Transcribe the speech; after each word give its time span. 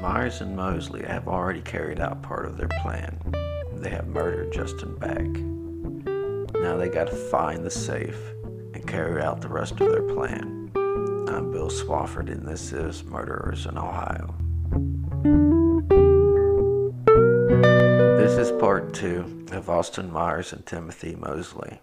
Myers 0.00 0.40
and 0.40 0.56
Mosley 0.56 1.04
have 1.04 1.28
already 1.28 1.60
carried 1.60 2.00
out 2.00 2.22
part 2.22 2.46
of 2.46 2.56
their 2.56 2.70
plan. 2.80 3.18
They 3.74 3.90
have 3.90 4.06
murdered 4.06 4.50
Justin 4.50 4.96
Back. 4.96 5.26
Now 6.62 6.78
they 6.78 6.88
gotta 6.88 7.14
find 7.14 7.62
the 7.62 7.70
safe 7.70 8.18
and 8.72 8.86
carry 8.86 9.20
out 9.20 9.42
the 9.42 9.48
rest 9.48 9.72
of 9.72 9.90
their 9.90 10.02
plan. 10.02 10.70
I'm 10.74 11.52
Bill 11.52 11.68
Swafford, 11.68 12.30
and 12.30 12.48
this 12.48 12.72
is 12.72 13.04
Murderers 13.04 13.66
in 13.66 13.76
Ohio. 13.76 14.34
This 18.16 18.38
is 18.38 18.58
part 18.58 18.94
two 18.94 19.44
of 19.52 19.68
Austin 19.68 20.10
Myers 20.10 20.54
and 20.54 20.64
Timothy 20.64 21.14
Mosley. 21.14 21.78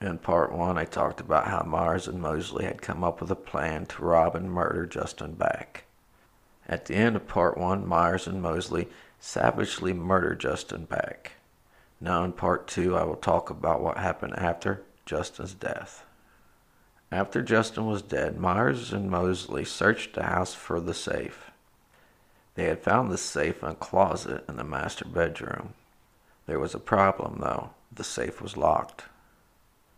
In 0.00 0.18
part 0.18 0.52
one, 0.52 0.78
I 0.78 0.84
talked 0.84 1.18
about 1.18 1.48
how 1.48 1.64
Myers 1.64 2.06
and 2.06 2.22
Mosley 2.22 2.66
had 2.66 2.80
come 2.80 3.02
up 3.02 3.20
with 3.20 3.32
a 3.32 3.36
plan 3.36 3.86
to 3.86 4.04
rob 4.04 4.36
and 4.36 4.48
murder 4.48 4.86
Justin 4.86 5.34
Back. 5.34 5.86
At 6.68 6.84
the 6.84 6.94
end 6.94 7.16
of 7.16 7.26
part 7.26 7.56
one, 7.56 7.86
Myers 7.86 8.26
and 8.26 8.42
Mosley 8.42 8.88
savagely 9.18 9.92
murder 9.92 10.34
Justin 10.34 10.84
Back. 10.84 11.32
Now, 12.00 12.24
in 12.24 12.32
part 12.32 12.68
two, 12.68 12.96
I 12.96 13.04
will 13.04 13.16
talk 13.16 13.50
about 13.50 13.80
what 13.80 13.96
happened 13.96 14.34
after 14.36 14.82
Justin's 15.06 15.54
death. 15.54 16.04
After 17.10 17.42
Justin 17.42 17.86
was 17.86 18.02
dead, 18.02 18.38
Myers 18.38 18.92
and 18.92 19.10
Mosley 19.10 19.64
searched 19.64 20.14
the 20.14 20.24
house 20.24 20.54
for 20.54 20.78
the 20.78 20.94
safe. 20.94 21.50
They 22.54 22.64
had 22.64 22.82
found 22.82 23.10
the 23.10 23.18
safe 23.18 23.62
in 23.62 23.70
a 23.70 23.74
closet 23.74 24.44
in 24.48 24.56
the 24.56 24.64
master 24.64 25.06
bedroom. 25.06 25.74
There 26.46 26.58
was 26.58 26.74
a 26.74 26.80
problem, 26.80 27.38
though. 27.40 27.70
The 27.90 28.04
safe 28.04 28.42
was 28.42 28.56
locked. 28.56 29.04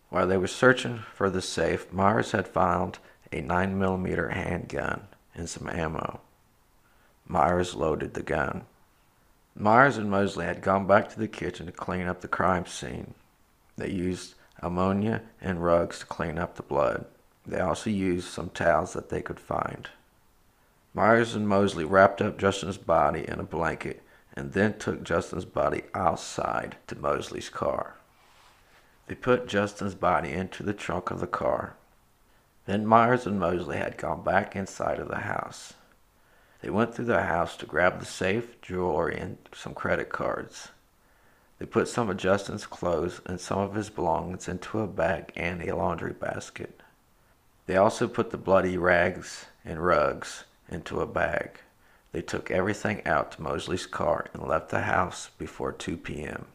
While 0.09 0.27
they 0.27 0.37
were 0.37 0.47
searching 0.47 0.99
for 1.13 1.29
the 1.29 1.41
safe, 1.41 1.91
Myers 1.91 2.31
had 2.31 2.47
found 2.47 2.99
a 3.31 3.41
9mm 3.41 4.33
handgun 4.33 5.07
and 5.35 5.49
some 5.49 5.69
ammo. 5.69 6.21
Myers 7.31 7.75
loaded 7.75 8.13
the 8.13 8.23
gun. 8.23 8.65
Myers 9.55 9.95
and 9.95 10.11
Mosley 10.11 10.45
had 10.45 10.61
gone 10.61 10.85
back 10.85 11.07
to 11.09 11.17
the 11.17 11.29
kitchen 11.29 11.65
to 11.65 11.71
clean 11.71 12.05
up 12.05 12.19
the 12.19 12.27
crime 12.27 12.65
scene. 12.65 13.13
They 13.77 13.89
used 13.89 14.35
ammonia 14.59 15.21
and 15.39 15.63
rugs 15.63 15.99
to 15.99 16.05
clean 16.05 16.37
up 16.37 16.55
the 16.55 16.61
blood. 16.61 17.05
They 17.45 17.61
also 17.61 17.89
used 17.89 18.27
some 18.27 18.49
towels 18.49 18.91
that 18.91 19.07
they 19.07 19.21
could 19.21 19.39
find. 19.39 19.87
Myers 20.93 21.33
and 21.33 21.47
Mosley 21.47 21.85
wrapped 21.85 22.21
up 22.21 22.37
Justin's 22.37 22.77
body 22.77 23.25
in 23.25 23.39
a 23.39 23.43
blanket 23.43 24.03
and 24.33 24.51
then 24.51 24.77
took 24.77 25.01
Justin's 25.01 25.45
body 25.45 25.83
outside 25.93 26.75
to 26.87 26.99
Mosley's 26.99 27.47
car. 27.47 27.95
They 29.07 29.15
put 29.15 29.47
Justin's 29.47 29.95
body 29.95 30.33
into 30.33 30.63
the 30.63 30.73
trunk 30.73 31.11
of 31.11 31.21
the 31.21 31.27
car. 31.27 31.77
Then 32.65 32.85
Myers 32.85 33.25
and 33.25 33.39
Mosley 33.39 33.77
had 33.77 33.97
gone 33.97 34.21
back 34.21 34.53
inside 34.53 34.99
of 34.99 35.07
the 35.07 35.19
house. 35.19 35.75
They 36.61 36.69
went 36.69 36.93
through 36.93 37.05
the 37.05 37.23
house 37.23 37.57
to 37.57 37.65
grab 37.65 37.99
the 37.99 38.05
safe, 38.05 38.61
jewelry, 38.61 39.17
and 39.19 39.37
some 39.53 39.73
credit 39.73 40.09
cards. 40.09 40.69
They 41.57 41.65
put 41.65 41.87
some 41.87 42.09
of 42.09 42.17
Justin's 42.17 42.65
clothes 42.65 43.21
and 43.25 43.39
some 43.39 43.59
of 43.59 43.75
his 43.75 43.89
belongings 43.89 44.47
into 44.47 44.79
a 44.79 44.87
bag 44.87 45.31
and 45.35 45.61
a 45.61 45.75
laundry 45.75 46.13
basket. 46.13 46.81
They 47.65 47.77
also 47.77 48.07
put 48.07 48.31
the 48.31 48.37
bloody 48.37 48.77
rags 48.77 49.45
and 49.63 49.83
rugs 49.83 50.45
into 50.69 51.01
a 51.01 51.05
bag. 51.05 51.59
They 52.11 52.21
took 52.21 52.51
everything 52.51 53.05
out 53.05 53.31
to 53.33 53.41
Mosley's 53.41 53.85
car 53.85 54.27
and 54.33 54.43
left 54.43 54.69
the 54.69 54.81
house 54.81 55.29
before 55.37 55.71
2 55.71 55.97
p.m. 55.97 56.45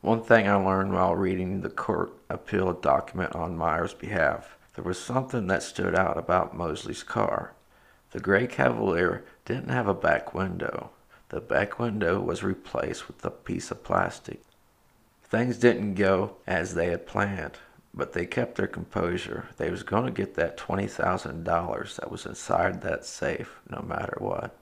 One 0.00 0.22
thing 0.22 0.48
I 0.48 0.56
learned 0.56 0.92
while 0.92 1.14
reading 1.14 1.60
the 1.60 1.70
court 1.70 2.12
appeal 2.28 2.72
document 2.72 3.34
on 3.34 3.56
Myers' 3.56 3.94
behalf, 3.94 4.56
there 4.74 4.84
was 4.84 4.98
something 4.98 5.46
that 5.46 5.62
stood 5.62 5.94
out 5.94 6.18
about 6.18 6.56
Mosley's 6.56 7.02
car. 7.02 7.52
The 8.14 8.20
gray 8.20 8.46
Cavalier 8.46 9.24
didn't 9.44 9.70
have 9.70 9.88
a 9.88 9.92
back 9.92 10.32
window. 10.32 10.90
The 11.30 11.40
back 11.40 11.80
window 11.80 12.20
was 12.20 12.44
replaced 12.44 13.08
with 13.08 13.24
a 13.24 13.30
piece 13.30 13.72
of 13.72 13.82
plastic. 13.82 14.40
Things 15.24 15.58
didn't 15.58 15.94
go 15.94 16.36
as 16.46 16.74
they 16.74 16.90
had 16.90 17.08
planned, 17.08 17.58
but 17.92 18.12
they 18.12 18.24
kept 18.24 18.54
their 18.54 18.68
composure. 18.68 19.48
They 19.56 19.68
was 19.68 19.82
going 19.82 20.04
to 20.04 20.12
get 20.12 20.36
that 20.36 20.56
$20,000 20.56 21.96
that 21.96 22.10
was 22.12 22.24
inside 22.24 22.82
that 22.82 23.04
safe 23.04 23.58
no 23.68 23.82
matter 23.82 24.16
what. 24.20 24.56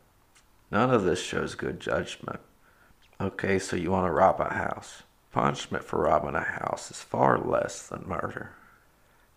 None 0.71 0.89
of 0.89 1.05
this 1.05 1.23
shows 1.23 1.55
good 1.55 1.79
judgment. 1.79 2.41
Okay, 3.21 3.59
so 3.59 3.77
you 3.77 3.91
want 3.91 4.07
to 4.07 4.13
rob 4.13 4.41
a 4.41 4.55
house. 4.55 5.03
Punishment 5.31 5.85
for 5.85 6.01
robbing 6.01 6.37
a 6.37 6.41
house 6.41 6.91
is 6.91 7.03
far 7.03 7.37
less 7.37 7.87
than 7.87 8.09
murder. 8.09 8.53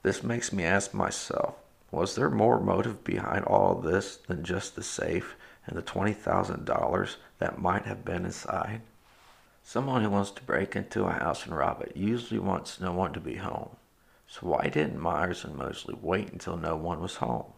This 0.04 0.24
makes 0.24 0.54
me 0.54 0.64
ask 0.64 0.94
myself, 0.94 1.56
was 1.96 2.16
there 2.16 2.30
more 2.30 2.60
motive 2.60 3.04
behind 3.04 3.46
all 3.46 3.76
this 3.76 4.18
than 4.18 4.44
just 4.44 4.76
the 4.76 4.84
safe 4.84 5.36
and 5.66 5.78
the 5.78 5.82
$20,000 5.82 7.16
that 7.40 7.62
might 7.62 7.86
have 7.86 8.04
been 8.04 8.26
inside? 8.26 8.82
Someone 9.64 10.04
who 10.04 10.10
wants 10.10 10.32
to 10.32 10.44
break 10.44 10.76
into 10.76 11.06
a 11.06 11.14
house 11.14 11.46
and 11.46 11.58
rob 11.58 11.82
it 11.82 11.96
usually 11.96 12.40
wants 12.40 12.80
no 12.80 12.92
one 12.92 13.14
to 13.14 13.20
be 13.20 13.36
home. 13.36 13.78
So 14.28 14.42
why 14.42 14.68
didn't 14.68 15.00
Myers 15.00 15.44
and 15.44 15.56
Mosley 15.56 15.98
wait 16.02 16.32
until 16.32 16.58
no 16.58 16.76
one 16.76 17.00
was 17.00 17.16
home? 17.16 17.54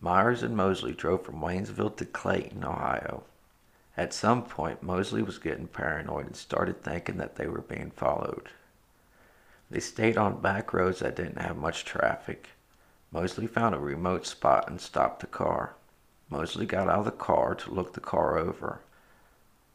Myers 0.00 0.42
and 0.42 0.56
Mosley 0.56 0.92
drove 0.92 1.24
from 1.24 1.40
Waynesville 1.40 1.96
to 1.96 2.04
Clayton, 2.04 2.64
Ohio. 2.64 3.22
At 3.96 4.12
some 4.12 4.42
point, 4.42 4.82
Mosley 4.82 5.22
was 5.22 5.38
getting 5.38 5.68
paranoid 5.68 6.26
and 6.26 6.36
started 6.36 6.82
thinking 6.82 7.18
that 7.18 7.36
they 7.36 7.46
were 7.46 7.60
being 7.60 7.92
followed. 7.92 8.48
They 9.70 9.80
stayed 9.80 10.16
on 10.16 10.40
back 10.40 10.72
roads 10.72 10.98
that 10.98 11.14
didn't 11.14 11.40
have 11.40 11.56
much 11.56 11.84
traffic. 11.84 12.48
Mosley 13.12 13.46
found 13.46 13.74
a 13.74 13.78
remote 13.78 14.26
spot 14.26 14.68
and 14.68 14.80
stopped 14.80 15.20
the 15.20 15.26
car. 15.26 15.74
Mosley 16.30 16.64
got 16.64 16.88
out 16.88 17.00
of 17.00 17.04
the 17.04 17.10
car 17.10 17.54
to 17.54 17.70
look 17.70 17.92
the 17.92 18.00
car 18.00 18.38
over. 18.38 18.80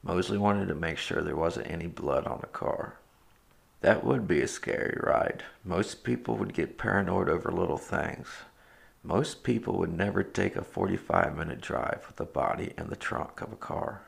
Mosley 0.01 0.39
wanted 0.39 0.67
to 0.69 0.75
make 0.75 0.97
sure 0.97 1.21
there 1.21 1.35
wasn't 1.35 1.69
any 1.69 1.85
blood 1.85 2.25
on 2.25 2.39
the 2.41 2.47
car. 2.47 2.95
That 3.81 4.03
would 4.03 4.27
be 4.27 4.41
a 4.41 4.47
scary 4.47 4.99
ride. 5.03 5.43
Most 5.63 6.03
people 6.03 6.35
would 6.37 6.55
get 6.55 6.79
paranoid 6.79 7.29
over 7.29 7.51
little 7.51 7.77
things. 7.77 8.27
Most 9.03 9.43
people 9.43 9.77
would 9.77 9.93
never 9.93 10.23
take 10.23 10.55
a 10.55 10.63
45 10.63 11.37
minute 11.37 11.61
drive 11.61 12.05
with 12.07 12.19
a 12.19 12.25
body 12.25 12.73
in 12.75 12.89
the 12.89 12.95
trunk 12.95 13.41
of 13.41 13.53
a 13.53 13.55
car. 13.55 14.01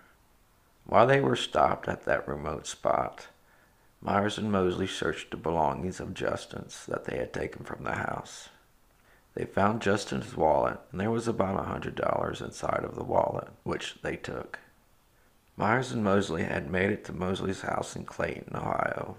While 0.86 1.06
they 1.06 1.22
were 1.22 1.36
stopped 1.36 1.88
at 1.88 2.06
that 2.06 2.28
remote 2.28 2.66
spot, 2.66 3.28
Myers 4.02 4.40
and 4.40 4.52
Mosley 4.52 4.88
searched 4.88 5.30
the 5.30 5.38
belongings 5.38 6.00
of 6.00 6.16
Justin's 6.16 6.88
that 6.88 7.06
they 7.06 7.18
had 7.18 7.32
taken 7.32 7.64
from 7.64 7.84
the 7.84 7.94
house. 7.94 8.50
They 9.40 9.46
found 9.46 9.82
Justin's 9.82 10.36
wallet, 10.36 10.82
and 10.92 11.00
there 11.00 11.10
was 11.10 11.26
about 11.26 11.58
a 11.58 11.64
hundred 11.64 11.96
dollars 11.96 12.42
inside 12.42 12.84
of 12.84 12.96
the 12.96 13.06
wallet, 13.06 13.48
which 13.64 13.96
they 14.02 14.18
took. 14.18 14.60
Myers 15.56 15.94
and 15.94 16.04
Mosley 16.04 16.44
had 16.44 16.70
made 16.70 16.92
it 16.92 17.06
to 17.06 17.14
Mosley's 17.14 17.62
house 17.62 17.96
in 17.96 18.04
Clayton, 18.04 18.54
Ohio. 18.54 19.16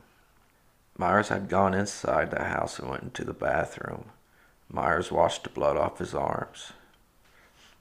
Myers 0.99 1.29
had 1.29 1.49
gone 1.49 1.73
inside 1.73 2.31
the 2.31 2.45
house 2.45 2.79
and 2.79 2.91
went 2.91 3.05
into 3.05 3.25
the 3.25 3.33
bathroom. 3.33 4.11
Myers 4.69 5.11
washed 5.11 5.45
the 5.45 5.49
blood 5.49 5.79
off 5.79 5.97
his 5.97 6.15
arms. 6.15 6.75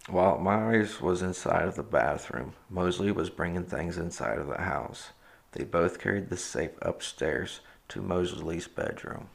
While 0.08 0.38
Myers 0.38 1.02
was 1.02 1.22
inside 1.22 1.68
of 1.68 1.76
the 1.76 1.84
bathroom, 1.84 2.54
Mosley 2.70 3.12
was 3.12 3.30
bringing 3.30 3.66
things 3.66 3.98
inside 3.98 4.40
of 4.40 4.48
the 4.48 4.62
house. 4.62 5.10
They 5.52 5.66
both 5.66 6.00
carried 6.00 6.30
the 6.30 6.38
safe 6.38 6.72
upstairs 6.82 7.60
to 7.90 8.02
Mosley's 8.02 8.70
bedroom. 8.70 9.28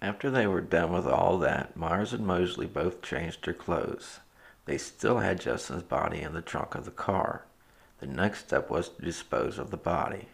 After 0.00 0.30
they 0.30 0.46
were 0.46 0.60
done 0.60 0.92
with 0.92 1.06
all 1.06 1.38
that, 1.38 1.76
Myers 1.76 2.12
and 2.12 2.24
Mosley 2.24 2.66
both 2.66 3.02
changed 3.02 3.44
their 3.44 3.54
clothes. 3.54 4.20
They 4.64 4.78
still 4.78 5.18
had 5.18 5.40
Justin's 5.40 5.82
body 5.82 6.20
in 6.20 6.34
the 6.34 6.42
trunk 6.42 6.74
of 6.74 6.84
the 6.84 6.90
car. 6.90 7.44
The 7.98 8.06
next 8.06 8.46
step 8.46 8.70
was 8.70 8.88
to 8.90 9.02
dispose 9.02 9.58
of 9.58 9.70
the 9.70 9.76
body. 9.76 10.28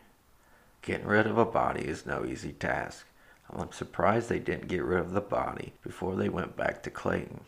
Getting 0.83 1.07
rid 1.07 1.27
of 1.27 1.39
a 1.39 1.47
body 1.47 1.87
is 1.87 2.05
no 2.05 2.27
easy 2.27 2.53
task. 2.53 3.07
I'm 3.49 3.73
surprised 3.73 4.29
they 4.29 4.39
didn't 4.39 4.69
get 4.69 4.85
rid 4.85 5.01
of 5.01 5.13
the 5.13 5.21
body 5.21 5.73
before 5.83 6.15
they 6.17 6.29
went 6.29 6.57
back 6.57 6.83
to 6.83 6.91
Clayton. 6.91 7.41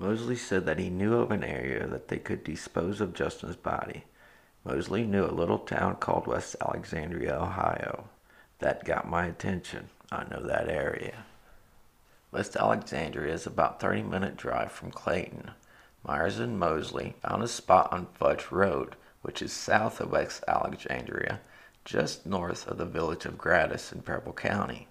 Mosley 0.00 0.36
said 0.36 0.66
that 0.66 0.78
he 0.78 0.90
knew 0.90 1.14
of 1.14 1.30
an 1.30 1.44
area 1.44 1.86
that 1.86 2.08
they 2.08 2.18
could 2.18 2.42
dispose 2.42 3.00
of 3.00 3.14
Justin's 3.14 3.56
body. 3.56 4.04
Mosley 4.64 5.04
knew 5.04 5.24
a 5.24 5.30
little 5.30 5.58
town 5.58 5.96
called 5.96 6.26
West 6.26 6.56
Alexandria, 6.60 7.38
Ohio. 7.38 8.08
That 8.58 8.84
got 8.84 9.08
my 9.08 9.26
attention. 9.26 9.90
I 10.12 10.24
know 10.24 10.42
that 10.42 10.68
area. 10.68 11.24
West 12.32 12.56
Alexandria 12.56 13.32
is 13.32 13.46
about 13.46 13.80
30 13.80 14.02
minute 14.02 14.36
drive 14.36 14.72
from 14.72 14.90
Clayton. 14.90 15.52
Myers 16.04 16.40
and 16.40 16.58
Mosley 16.58 17.14
found 17.22 17.44
a 17.44 17.48
spot 17.48 17.92
on 17.92 18.06
Fudge 18.14 18.50
Road, 18.50 18.96
which 19.22 19.40
is 19.40 19.52
south 19.52 20.00
of 20.00 20.10
West 20.10 20.42
Alexandria, 20.48 21.40
just 21.84 22.26
north 22.26 22.66
of 22.66 22.78
the 22.78 22.86
village 22.86 23.24
of 23.24 23.38
Gratis 23.38 23.92
in 23.92 24.02
Preble 24.02 24.32
County. 24.32 24.88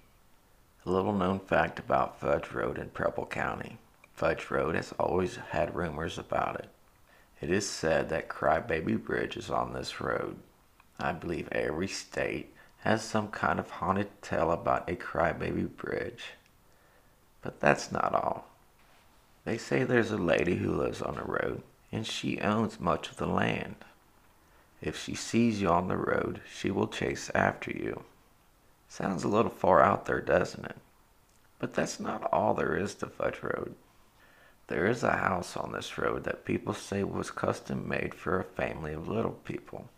A 0.86 0.90
little 0.90 1.14
known 1.14 1.40
fact 1.40 1.80
about 1.80 2.20
Fudge 2.20 2.52
Road 2.52 2.78
in 2.78 2.90
Preble 2.90 3.26
County. 3.26 3.78
Fudge 4.14 4.50
Road 4.50 4.76
has 4.76 4.94
always 5.00 5.36
had 5.36 5.76
rumors 5.76 6.18
about 6.18 6.60
it. 6.60 6.70
It 7.42 7.50
is 7.50 7.70
said 7.70 8.08
that 8.10 8.30
Crybaby 8.30 9.04
Bridge 9.04 9.36
is 9.36 9.50
on 9.50 9.74
this 9.74 10.00
road. 10.00 10.38
I 10.98 11.12
believe 11.12 11.50
every 11.52 11.88
state 11.90 12.54
has 12.80 13.04
some 13.04 13.28
kind 13.28 13.60
of 13.60 13.70
haunted 13.70 14.10
tale 14.22 14.52
about 14.52 14.90
a 14.90 14.96
crybaby 14.96 15.76
bridge. 15.76 16.34
But 17.42 17.60
that's 17.60 17.92
not 17.92 18.14
all. 18.14 18.46
They 19.46 19.58
say 19.58 19.84
there's 19.84 20.12
a 20.12 20.18
lady 20.18 20.56
who 20.56 20.72
lives 20.72 21.02
on 21.02 21.16
the 21.16 21.24
road, 21.24 21.64
and 21.92 22.06
she 22.06 22.40
owns 22.40 22.80
much 22.80 23.10
of 23.10 23.18
the 23.18 23.28
land. 23.28 23.76
If 24.82 24.98
she 24.98 25.16
sees 25.16 25.62
you 25.62 25.70
on 25.70 25.88
the 25.88 25.98
road, 25.98 26.42
she 26.54 26.72
will 26.72 26.88
chase 26.88 27.30
after 27.36 27.72
you. 27.72 28.04
Sounds 28.88 29.24
a 29.24 29.28
little 29.28 29.52
far 29.52 29.82
out 29.82 30.06
there, 30.06 30.22
doesn't 30.22 30.66
it? 30.66 30.78
But 31.60 31.74
that's 31.74 32.00
not 32.00 32.30
all 32.32 32.54
there 32.54 32.78
is 32.78 32.96
to 32.96 33.08
Fudge 33.08 33.44
Road. 33.44 33.76
There 34.68 34.86
is 34.86 35.04
a 35.04 35.18
house 35.18 35.58
on 35.58 35.72
this 35.72 35.98
road 35.98 36.24
that 36.24 36.46
people 36.46 36.74
say 36.74 37.04
was 37.04 37.32
custom 37.32 37.90
made 37.90 38.14
for 38.14 38.40
a 38.40 38.44
family 38.44 38.94
of 38.94 39.08
little 39.08 39.32
people. 39.32 39.90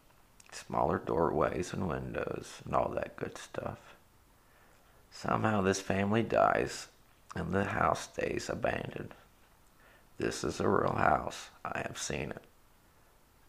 Smaller 0.52 1.00
doorways 1.00 1.74
and 1.74 1.88
windows 1.88 2.62
and 2.66 2.76
all 2.76 2.90
that 2.90 3.16
good 3.16 3.38
stuff. 3.38 3.80
Somehow 5.10 5.62
this 5.62 5.82
family 5.82 6.24
dies 6.24 6.88
and 7.36 7.54
the 7.54 7.66
house 7.66 8.02
stays 8.02 8.50
abandoned. 8.50 9.14
This 10.18 10.44
is 10.44 10.60
a 10.60 10.68
real 10.68 10.96
house. 10.96 11.50
I 11.64 11.80
have 11.88 11.98
seen 11.98 12.32
it. 12.32 12.44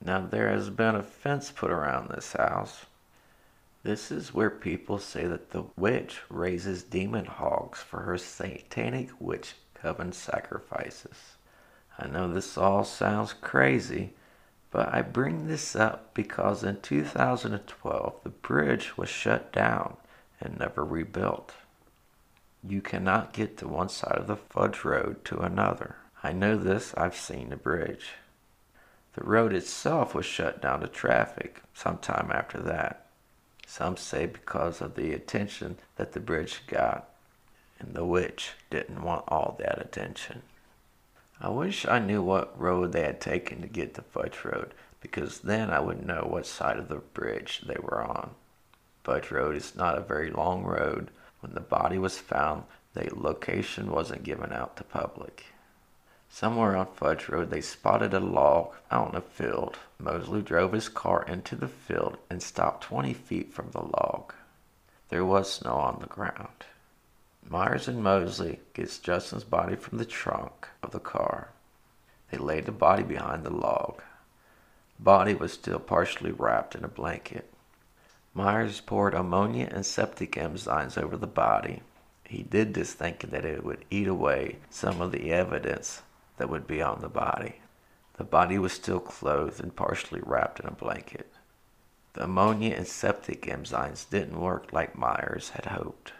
Now 0.05 0.21
there 0.21 0.51
has 0.51 0.71
been 0.71 0.95
a 0.95 1.03
fence 1.03 1.51
put 1.51 1.71
around 1.71 2.09
this 2.09 2.33
house. 2.33 2.87
This 3.83 4.11
is 4.11 4.33
where 4.33 4.51
people 4.51 4.99
say 4.99 5.27
that 5.27 5.51
the 5.51 5.65
witch 5.77 6.21
raises 6.29 6.83
demon 6.83 7.25
hogs 7.25 7.81
for 7.81 8.03
her 8.03 8.17
satanic 8.17 9.11
witch 9.21 9.55
coven 9.75 10.13
sacrifices. 10.13 11.37
I 11.99 12.07
know 12.07 12.33
this 12.33 12.57
all 12.57 12.85
sounds 12.85 13.33
crazy, 13.33 14.15
but 14.73 14.93
I 14.93 15.03
bring 15.03 15.47
this 15.47 15.77
up 15.77 16.15
because 16.15 16.65
in 16.65 16.81
2012 16.81 18.15
the 18.25 18.31
bridge 18.31 18.97
was 18.97 19.09
shut 19.11 19.53
down 19.53 19.97
and 20.41 20.59
never 20.59 20.85
rebuilt. 20.85 21.53
You 22.67 22.81
cannot 22.81 23.33
get 23.33 23.59
to 23.59 23.69
one 23.69 23.91
side 23.91 24.17
of 24.19 24.27
the 24.27 24.37
Fudge 24.37 24.83
Road 24.83 25.25
to 25.27 25.41
another. 25.41 25.97
I 26.23 26.33
know 26.33 26.57
this, 26.57 26.95
I've 26.97 27.17
seen 27.17 27.51
the 27.51 27.57
bridge. 27.57 28.15
The 29.15 29.25
road 29.25 29.53
itself 29.53 30.15
was 30.15 30.25
shut 30.25 30.63
down 30.63 30.81
to 30.81 30.89
traffic 30.89 31.63
sometime 31.75 32.31
after 32.33 32.59
that. 32.61 33.07
Some 33.67 33.97
say 33.97 34.27
because 34.27 34.81
of 34.81 34.95
the 34.95 35.13
attention 35.13 35.77
that 35.97 36.13
the 36.13 36.21
bridge 36.21 36.63
got, 36.67 37.11
and 37.79 37.95
the 37.95 38.05
witch 38.05 38.53
didn't 38.71 39.03
want 39.03 39.25
all 39.29 39.57
that 39.59 39.81
attention. 39.81 40.43
I 41.45 41.49
wish 41.49 41.85
I 41.89 41.99
knew 41.99 42.23
what 42.23 42.57
road 42.57 42.93
they 42.93 43.03
had 43.03 43.21
taken 43.21 43.63
to 43.63 43.67
get 43.67 43.95
to 43.95 44.03
Fudge 44.03 44.45
Road, 44.45 44.75
because 45.01 45.41
then 45.41 45.71
I 45.71 45.81
would 45.81 46.07
know 46.07 46.25
what 46.31 46.47
side 46.47 46.79
of 46.79 46.87
the 46.87 46.99
bridge 46.99 47.63
they 47.67 47.79
were 47.83 48.01
on. 48.01 48.37
Fudge 49.03 49.33
Road 49.33 49.57
is 49.57 49.75
not 49.75 49.99
a 49.99 50.03
very 50.03 50.31
long 50.31 50.63
road. 50.63 51.11
When 51.41 51.55
the 51.55 51.61
body 51.61 51.99
was 51.99 52.17
found, 52.17 52.63
the 52.95 53.11
location 53.13 53.91
wasn't 53.91 54.23
given 54.23 54.53
out 54.53 54.77
to 54.77 54.85
public. 54.85 55.47
Somewhere 56.31 56.77
on 56.77 56.87
Fudge 56.95 57.29
Road 57.29 57.51
they 57.51 57.61
spotted 57.61 58.15
a 58.15 58.21
log 58.21 58.75
out 58.93 59.11
in 59.11 59.17
a 59.17 59.21
field. 59.21 59.81
Mosley 59.99 60.43
drove 60.43 60.73
his 60.73 60.89
car 60.89 61.25
into 61.25 61.57
the 61.57 61.67
field 61.67 62.19
and 62.31 62.41
stopped 62.41 62.85
20 62.85 63.15
feet 63.15 63.53
from 63.53 63.73
the 63.73 63.83
log. 63.83 64.33
There 65.09 65.25
was 65.25 65.53
snow 65.53 65.75
on 65.75 65.99
the 65.99 66.07
ground. 66.07 66.67
Myers 67.49 67.89
and 67.89 68.03
Mosley 68.03 68.61
gets 68.73 68.99
Justin's 68.99 69.45
body 69.45 69.77
from 69.77 69.99
the 69.99 70.05
trunk 70.05 70.69
of 70.83 70.93
the 70.93 71.01
car. 71.01 71.49
They 72.31 72.39
laid 72.39 72.67
the 72.67 72.73
body 72.73 73.03
behind 73.03 73.45
the 73.45 73.51
log. 73.51 74.03
The 74.97 75.03
body 75.03 75.35
was 75.35 75.53
still 75.53 75.79
partially 75.79 76.33
wrapped 76.33 76.75
in 76.75 76.85
a 76.85 76.89
blanket. 76.89 77.53
Myers 78.33 78.81
poured 78.81 79.13
ammonia 79.13 79.69
and 79.71 79.85
septic 79.85 80.33
enzymes 80.33 80.97
over 80.97 81.19
the 81.19 81.27
body. 81.27 81.83
He 82.25 82.43
did 82.43 82.73
this 82.73 82.95
thinking 82.95 83.31
that 83.31 83.45
it 83.45 83.63
would 83.63 83.85
eat 83.91 84.09
away 84.09 84.57
some 84.71 85.03
of 85.03 85.13
the 85.13 85.33
evidence 85.33 86.01
that 86.39 86.49
would 86.49 86.67
be 86.67 86.81
on 86.81 87.03
the 87.03 87.09
body. 87.09 87.57
The 88.15 88.25
body 88.25 88.59
was 88.59 88.73
still 88.73 89.01
clothed 89.01 89.61
and 89.61 89.77
partially 89.77 90.21
wrapped 90.25 90.61
in 90.61 90.67
a 90.67 90.71
blanket. 90.71 91.31
The 92.15 92.25
ammonia 92.25 92.75
and 92.75 92.87
septic 92.87 93.43
enzymes 93.43 94.09
didn't 94.09 94.41
work 94.41 94.73
like 94.73 94.97
Myers 94.97 95.51
had 95.51 95.67
hoped. 95.67 96.13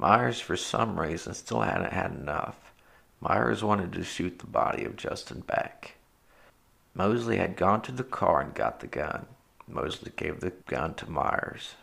Myers, 0.00 0.40
for 0.40 0.56
some 0.56 0.98
reason, 0.98 1.34
still 1.34 1.60
hadn't 1.60 1.92
had 1.92 2.12
enough. 2.12 2.72
Myers 3.20 3.62
wanted 3.62 3.92
to 3.92 4.02
shoot 4.02 4.38
the 4.38 4.46
body 4.46 4.82
of 4.86 4.96
Justin 4.96 5.40
Back. 5.40 5.96
Mosley 6.94 7.36
had 7.36 7.54
gone 7.54 7.82
to 7.82 7.92
the 7.92 8.02
car 8.02 8.40
and 8.40 8.54
got 8.54 8.80
the 8.80 8.86
gun. 8.86 9.26
Mosley 9.68 10.10
gave 10.16 10.40
the 10.40 10.54
gun 10.66 10.94
to 10.94 11.10
Myers. 11.10 11.74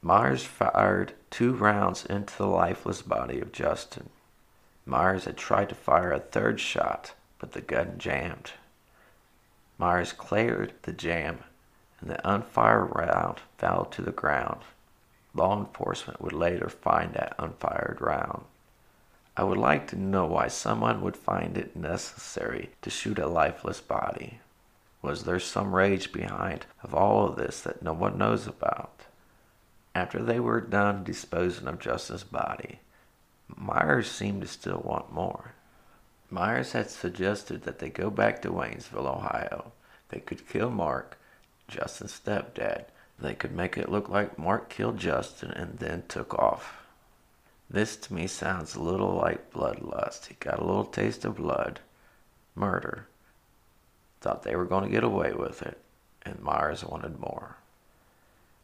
Myers 0.00 0.44
fired 0.44 1.14
two 1.30 1.52
rounds 1.52 2.06
into 2.06 2.38
the 2.38 2.46
lifeless 2.46 3.02
body 3.02 3.40
of 3.40 3.50
Justin. 3.50 4.10
Myers 4.86 5.24
had 5.24 5.36
tried 5.36 5.70
to 5.70 5.74
fire 5.74 6.12
a 6.12 6.20
third 6.20 6.60
shot, 6.60 7.14
but 7.40 7.50
the 7.50 7.60
gun 7.60 7.98
jammed. 7.98 8.52
Myers 9.78 10.12
cleared 10.12 10.74
the 10.82 10.92
jam, 10.92 11.40
and 12.00 12.08
the 12.08 12.28
unfired 12.28 12.94
round 12.94 13.40
fell 13.58 13.84
to 13.86 14.00
the 14.00 14.12
ground. 14.12 14.60
Law 15.34 15.58
enforcement 15.58 16.20
would 16.20 16.32
later 16.32 16.68
find 16.68 17.14
that 17.14 17.34
unfired 17.38 17.98
round. 18.00 18.44
I 19.36 19.44
would 19.44 19.58
like 19.58 19.86
to 19.88 19.96
know 19.96 20.26
why 20.26 20.48
someone 20.48 21.00
would 21.00 21.16
find 21.16 21.56
it 21.56 21.74
necessary 21.74 22.70
to 22.82 22.90
shoot 22.90 23.18
a 23.18 23.26
lifeless 23.26 23.80
body. 23.80 24.40
Was 25.00 25.24
there 25.24 25.40
some 25.40 25.74
rage 25.74 26.12
behind 26.12 26.66
of 26.82 26.94
all 26.94 27.26
of 27.26 27.36
this 27.36 27.62
that 27.62 27.82
no 27.82 27.92
one 27.92 28.18
knows 28.18 28.46
about? 28.46 29.06
After 29.94 30.22
they 30.22 30.38
were 30.38 30.60
done 30.60 31.02
disposing 31.02 31.66
of 31.66 31.78
Justin's 31.78 32.24
body, 32.24 32.80
Myers 33.56 34.10
seemed 34.10 34.42
to 34.42 34.48
still 34.48 34.82
want 34.84 35.12
more. 35.12 35.52
Myers 36.30 36.72
had 36.72 36.88
suggested 36.88 37.62
that 37.62 37.78
they 37.78 37.90
go 37.90 38.10
back 38.10 38.40
to 38.42 38.50
Waynesville, 38.50 39.06
Ohio. 39.06 39.72
They 40.08 40.20
could 40.20 40.48
kill 40.48 40.70
Mark, 40.70 41.18
Justin's 41.68 42.18
stepdad. 42.18 42.86
They 43.18 43.34
could 43.34 43.52
make 43.52 43.76
it 43.76 43.88
look 43.88 44.08
like 44.08 44.38
Mark 44.38 44.68
killed 44.68 44.98
Justin 44.98 45.50
and 45.52 45.78
then 45.78 46.04
took 46.08 46.34
off. 46.34 46.82
This 47.70 47.96
to 47.96 48.12
me 48.12 48.26
sounds 48.26 48.74
a 48.74 48.82
little 48.82 49.14
like 49.14 49.52
bloodlust. 49.52 50.26
He 50.26 50.34
got 50.34 50.58
a 50.58 50.64
little 50.64 50.84
taste 50.84 51.24
of 51.24 51.36
blood, 51.36 51.80
murder. 52.54 53.06
Thought 54.20 54.42
they 54.42 54.56
were 54.56 54.66
going 54.66 54.84
to 54.84 54.90
get 54.90 55.04
away 55.04 55.32
with 55.32 55.62
it, 55.62 55.78
and 56.22 56.40
Myers 56.40 56.84
wanted 56.84 57.18
more. 57.18 57.56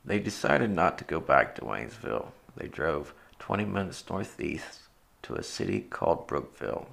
They 0.04 0.18
decided 0.18 0.70
not 0.70 0.98
to 0.98 1.04
go 1.04 1.20
back 1.20 1.54
to 1.54 1.62
Waynesville. 1.62 2.28
They 2.56 2.68
drove 2.68 3.14
20 3.38 3.64
minutes 3.64 4.04
northeast 4.08 4.80
to 5.22 5.34
a 5.34 5.42
city 5.42 5.80
called 5.80 6.26
Brookville. 6.26 6.88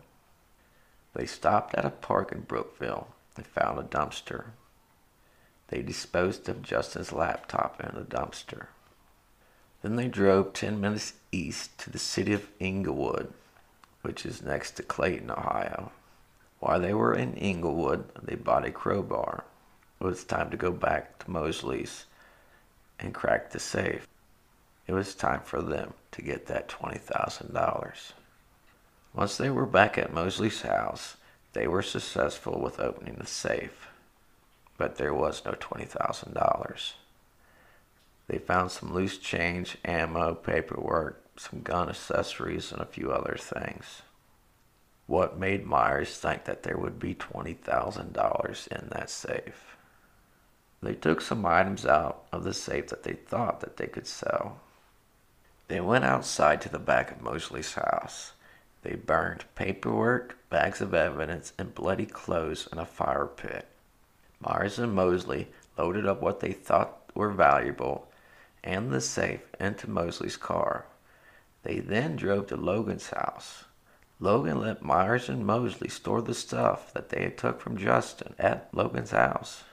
They 1.13 1.25
stopped 1.25 1.75
at 1.75 1.85
a 1.85 1.89
park 1.89 2.31
in 2.31 2.41
Brookville 2.41 3.07
and 3.35 3.45
found 3.45 3.79
a 3.79 3.83
dumpster. 3.83 4.45
They 5.67 5.81
disposed 5.81 6.47
of 6.47 6.61
Justin's 6.61 7.11
laptop 7.11 7.81
in 7.81 7.95
the 7.95 8.05
dumpster. 8.05 8.67
Then 9.81 9.95
they 9.95 10.07
drove 10.07 10.53
10 10.53 10.79
minutes 10.79 11.13
east 11.31 11.77
to 11.79 11.89
the 11.89 11.99
city 11.99 12.33
of 12.33 12.49
Englewood, 12.59 13.33
which 14.01 14.25
is 14.25 14.41
next 14.41 14.71
to 14.71 14.83
Clayton, 14.83 15.31
Ohio. 15.31 15.91
While 16.59 16.79
they 16.79 16.93
were 16.93 17.13
in 17.13 17.35
Englewood, 17.35 18.05
they 18.21 18.35
bought 18.35 18.65
a 18.65 18.71
crowbar. 18.71 19.43
It 19.99 20.03
was 20.03 20.23
time 20.23 20.49
to 20.51 20.57
go 20.57 20.71
back 20.71 21.19
to 21.19 21.31
Mosley's 21.31 22.05
and 22.99 23.13
crack 23.13 23.51
the 23.51 23.59
safe. 23.59 24.07
It 24.87 24.93
was 24.93 25.15
time 25.15 25.41
for 25.41 25.61
them 25.61 25.93
to 26.11 26.21
get 26.21 26.45
that 26.47 26.69
$20,000. 26.69 28.11
Once 29.13 29.37
they 29.37 29.49
were 29.49 29.65
back 29.65 29.97
at 29.97 30.13
Mosley's 30.13 30.61
house, 30.61 31.17
they 31.53 31.67
were 31.67 31.81
successful 31.81 32.59
with 32.59 32.79
opening 32.79 33.15
the 33.15 33.25
safe, 33.25 33.87
but 34.77 34.97
there 34.97 35.13
was 35.13 35.43
no 35.45 35.51
$20,000. 35.51 36.93
They 38.27 38.37
found 38.37 38.71
some 38.71 38.93
loose 38.93 39.17
change, 39.17 39.77
ammo, 39.85 40.33
paperwork, 40.33 41.23
some 41.37 41.61
gun 41.61 41.89
accessories, 41.89 42.71
and 42.71 42.81
a 42.81 42.85
few 42.85 43.11
other 43.11 43.37
things. 43.39 44.01
What 45.07 45.37
made 45.37 45.65
Myers 45.65 46.17
think 46.17 46.45
that 46.45 46.63
there 46.63 46.77
would 46.77 46.99
be 46.99 47.13
$20,000 47.13 48.67
in 48.67 48.89
that 48.89 49.09
safe? 49.09 49.77
They 50.81 50.95
took 50.95 51.21
some 51.21 51.45
items 51.45 51.85
out 51.85 52.25
of 52.31 52.43
the 52.43 52.53
safe 52.53 52.87
that 52.87 53.03
they 53.03 53.13
thought 53.13 53.61
that 53.61 53.77
they 53.77 53.87
could 53.87 54.07
sell. 54.07 54.59
They 55.67 55.79
went 55.79 56.05
outside 56.05 56.61
to 56.61 56.69
the 56.69 56.79
back 56.79 57.11
of 57.11 57.21
Mosley's 57.21 57.73
house. 57.73 58.33
They 58.83 58.95
burned 58.95 59.45
paperwork, 59.55 60.37
bags 60.49 60.81
of 60.81 60.93
evidence, 60.93 61.53
and 61.57 61.73
bloody 61.73 62.05
clothes 62.05 62.67
in 62.71 62.77
a 62.77 62.85
fire 62.85 63.25
pit. 63.25 63.67
Myers 64.45 64.77
and 64.77 64.93
Mosley 64.93 65.47
loaded 65.77 66.05
up 66.05 66.21
what 66.21 66.39
they 66.39 66.51
thought 66.51 67.09
were 67.15 67.31
valuable 67.31 68.11
and 68.63 68.91
the 68.91 69.01
safe 69.01 69.41
into 69.59 69.89
Mosley's 69.89 70.37
car. 70.37 70.85
They 71.63 71.79
then 71.79 72.15
drove 72.15 72.47
to 72.47 72.55
Logan's 72.55 73.09
house. 73.09 73.65
Logan 74.19 74.61
let 74.61 74.83
Myers 74.83 75.29
and 75.29 75.45
Mosley 75.45 75.89
store 75.89 76.21
the 76.21 76.33
stuff 76.33 76.93
that 76.93 77.09
they 77.09 77.23
had 77.23 77.37
took 77.37 77.59
from 77.59 77.77
Justin 77.77 78.35
at 78.37 78.69
Logan's 78.71 79.11
house. 79.11 79.63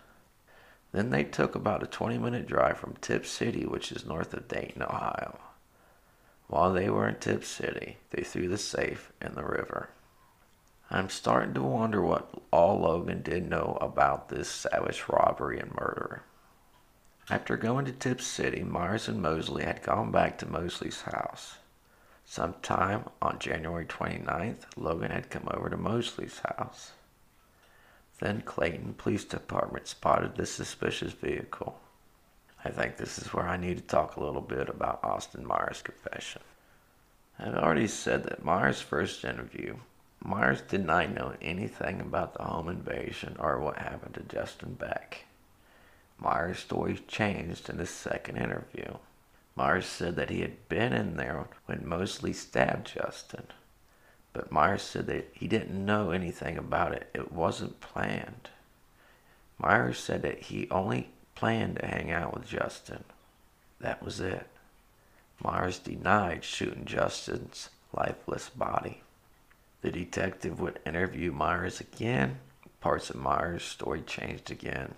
Then 0.92 1.10
they 1.10 1.24
took 1.24 1.54
about 1.54 1.82
a 1.82 1.86
20 1.86 2.18
minute 2.18 2.46
drive 2.46 2.78
from 2.78 2.96
Tipp 3.00 3.26
City, 3.26 3.66
which 3.66 3.92
is 3.92 4.06
north 4.06 4.34
of 4.34 4.48
Dayton, 4.48 4.82
Ohio. 4.82 5.38
While 6.48 6.72
they 6.72 6.90
were 6.90 7.08
in 7.08 7.16
Tipp 7.16 7.44
City, 7.44 7.98
they 8.10 8.22
threw 8.22 8.48
the 8.48 8.58
safe 8.58 9.12
in 9.20 9.34
the 9.34 9.44
river. 9.44 9.90
I'm 10.94 11.08
starting 11.08 11.54
to 11.54 11.62
wonder 11.62 12.02
what 12.02 12.28
all 12.50 12.80
Logan 12.80 13.22
did 13.22 13.49
know 13.49 13.78
about 13.80 14.28
this 14.28 14.46
savage 14.50 15.04
robbery 15.08 15.58
and 15.58 15.75
murder. 15.75 16.22
After 17.30 17.56
going 17.56 17.87
to 17.87 17.92
Tipp 17.92 18.20
City, 18.20 18.62
Myers 18.62 19.08
and 19.08 19.22
Mosley 19.22 19.64
had 19.64 19.82
gone 19.82 20.11
back 20.11 20.37
to 20.38 20.46
Mosley's 20.46 21.00
house. 21.00 21.56
Sometime 22.26 23.06
on 23.22 23.38
January 23.38 23.87
29th, 23.87 24.64
Logan 24.76 25.11
had 25.11 25.30
come 25.30 25.49
over 25.50 25.70
to 25.70 25.78
Mosley's 25.78 26.40
house. 26.40 26.92
Then 28.20 28.42
Clayton 28.42 28.92
Police 28.99 29.25
Department 29.25 29.88
spotted 29.88 30.37
the 30.37 30.44
suspicious 30.44 31.14
vehicle. 31.14 31.80
I 32.66 32.68
think 32.68 32.99
this 32.99 33.18
is 33.18 33.32
where 33.32 33.49
I 33.49 33.56
need 33.56 33.78
to 33.78 33.82
talk 33.82 34.16
a 34.16 34.22
little 34.22 34.42
bit 34.42 34.68
about 34.68 35.02
Austin 35.02 35.46
Myers' 35.46 35.80
confession. 35.80 36.42
I've 37.38 37.54
already 37.54 37.87
said 37.87 38.25
that 38.25 38.44
Myers' 38.44 38.82
first 38.82 39.25
interview 39.25 39.76
Myers 40.24 40.60
did 40.60 40.86
not 40.86 41.10
know 41.10 41.34
anything 41.42 42.00
about 42.00 42.34
the 42.34 42.44
home 42.44 42.68
invasion 42.68 43.36
or 43.40 43.58
what 43.58 43.78
happened 43.78 44.14
to 44.14 44.22
Justin 44.22 44.74
Back. 44.74 45.24
Myers' 46.16 46.60
story 46.60 46.96
changed 47.08 47.68
in 47.68 47.78
his 47.78 47.90
second 47.90 48.36
interview. 48.36 48.98
Myers 49.56 49.86
said 49.86 50.14
that 50.16 50.30
he 50.30 50.40
had 50.40 50.68
been 50.68 50.92
in 50.92 51.16
there 51.16 51.48
when 51.66 51.88
Mosley 51.88 52.32
stabbed 52.32 52.94
Justin. 52.94 53.46
But 54.32 54.52
Myers 54.52 54.82
said 54.82 55.08
that 55.08 55.28
he 55.34 55.48
didn't 55.48 55.84
know 55.84 56.12
anything 56.12 56.56
about 56.56 56.92
it. 56.92 57.10
It 57.12 57.32
wasn't 57.32 57.80
planned. 57.80 58.48
Myers 59.58 59.98
said 59.98 60.22
that 60.22 60.44
he 60.44 60.70
only 60.70 61.10
planned 61.34 61.76
to 61.80 61.86
hang 61.86 62.12
out 62.12 62.32
with 62.32 62.48
Justin. 62.48 63.04
That 63.80 64.02
was 64.02 64.20
it. 64.20 64.46
Myers 65.42 65.80
denied 65.80 66.44
shooting 66.44 66.84
Justin's 66.84 67.70
lifeless 67.92 68.48
body. 68.48 69.02
The 69.82 69.90
detective 69.90 70.60
would 70.60 70.78
interview 70.86 71.32
Myers 71.32 71.80
again. 71.80 72.38
Parts 72.80 73.10
of 73.10 73.16
Myers' 73.16 73.64
story 73.64 74.00
changed 74.00 74.50
again. 74.50 74.94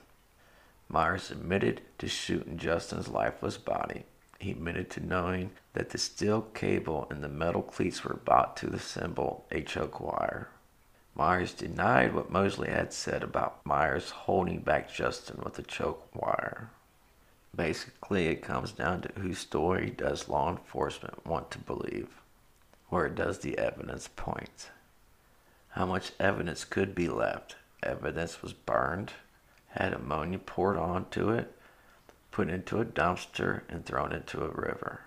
Myers 0.88 1.30
admitted 1.30 1.80
to 1.98 2.06
shooting 2.06 2.58
Justin's 2.58 3.08
lifeless 3.08 3.56
body. 3.56 4.04
He 4.38 4.50
admitted 4.50 4.90
to 4.90 5.04
knowing 5.04 5.52
that 5.72 5.90
the 5.90 5.98
steel 5.98 6.42
cable 6.42 7.06
and 7.10 7.24
the 7.24 7.30
metal 7.30 7.62
cleats 7.62 8.04
were 8.04 8.20
bought 8.24 8.58
to 8.58 8.66
the 8.66 8.78
symbol 8.78 9.46
a 9.50 9.62
choke 9.62 10.00
wire. 10.00 10.48
Myers 11.14 11.54
denied 11.54 12.14
what 12.14 12.30
Mosley 12.30 12.70
had 12.70 12.92
said 12.92 13.22
about 13.22 13.64
Myers 13.64 14.10
holding 14.10 14.60
back 14.60 14.92
Justin 14.92 15.40
with 15.42 15.58
a 15.58 15.62
choke 15.62 16.14
wire. 16.14 16.68
Basically, 17.56 18.26
it 18.26 18.42
comes 18.42 18.72
down 18.72 19.00
to 19.02 19.20
whose 19.20 19.38
story 19.38 19.90
does 19.90 20.28
law 20.28 20.50
enforcement 20.50 21.24
want 21.24 21.50
to 21.52 21.58
believe? 21.58 22.20
Where 22.88 23.08
does 23.08 23.38
the 23.38 23.58
evidence 23.58 24.08
point? 24.08 24.70
How 25.70 25.86
much 25.86 26.12
evidence 26.20 26.64
could 26.64 26.94
be 26.94 27.08
left? 27.08 27.56
Evidence 27.82 28.42
was 28.42 28.52
burned, 28.52 29.12
had 29.70 29.92
ammonia 29.92 30.38
poured 30.38 30.76
onto 30.76 31.30
it, 31.30 31.52
put 32.30 32.48
into 32.48 32.80
a 32.80 32.84
dumpster, 32.84 33.62
and 33.68 33.84
thrown 33.84 34.12
into 34.12 34.44
a 34.44 34.50
river. 34.50 35.00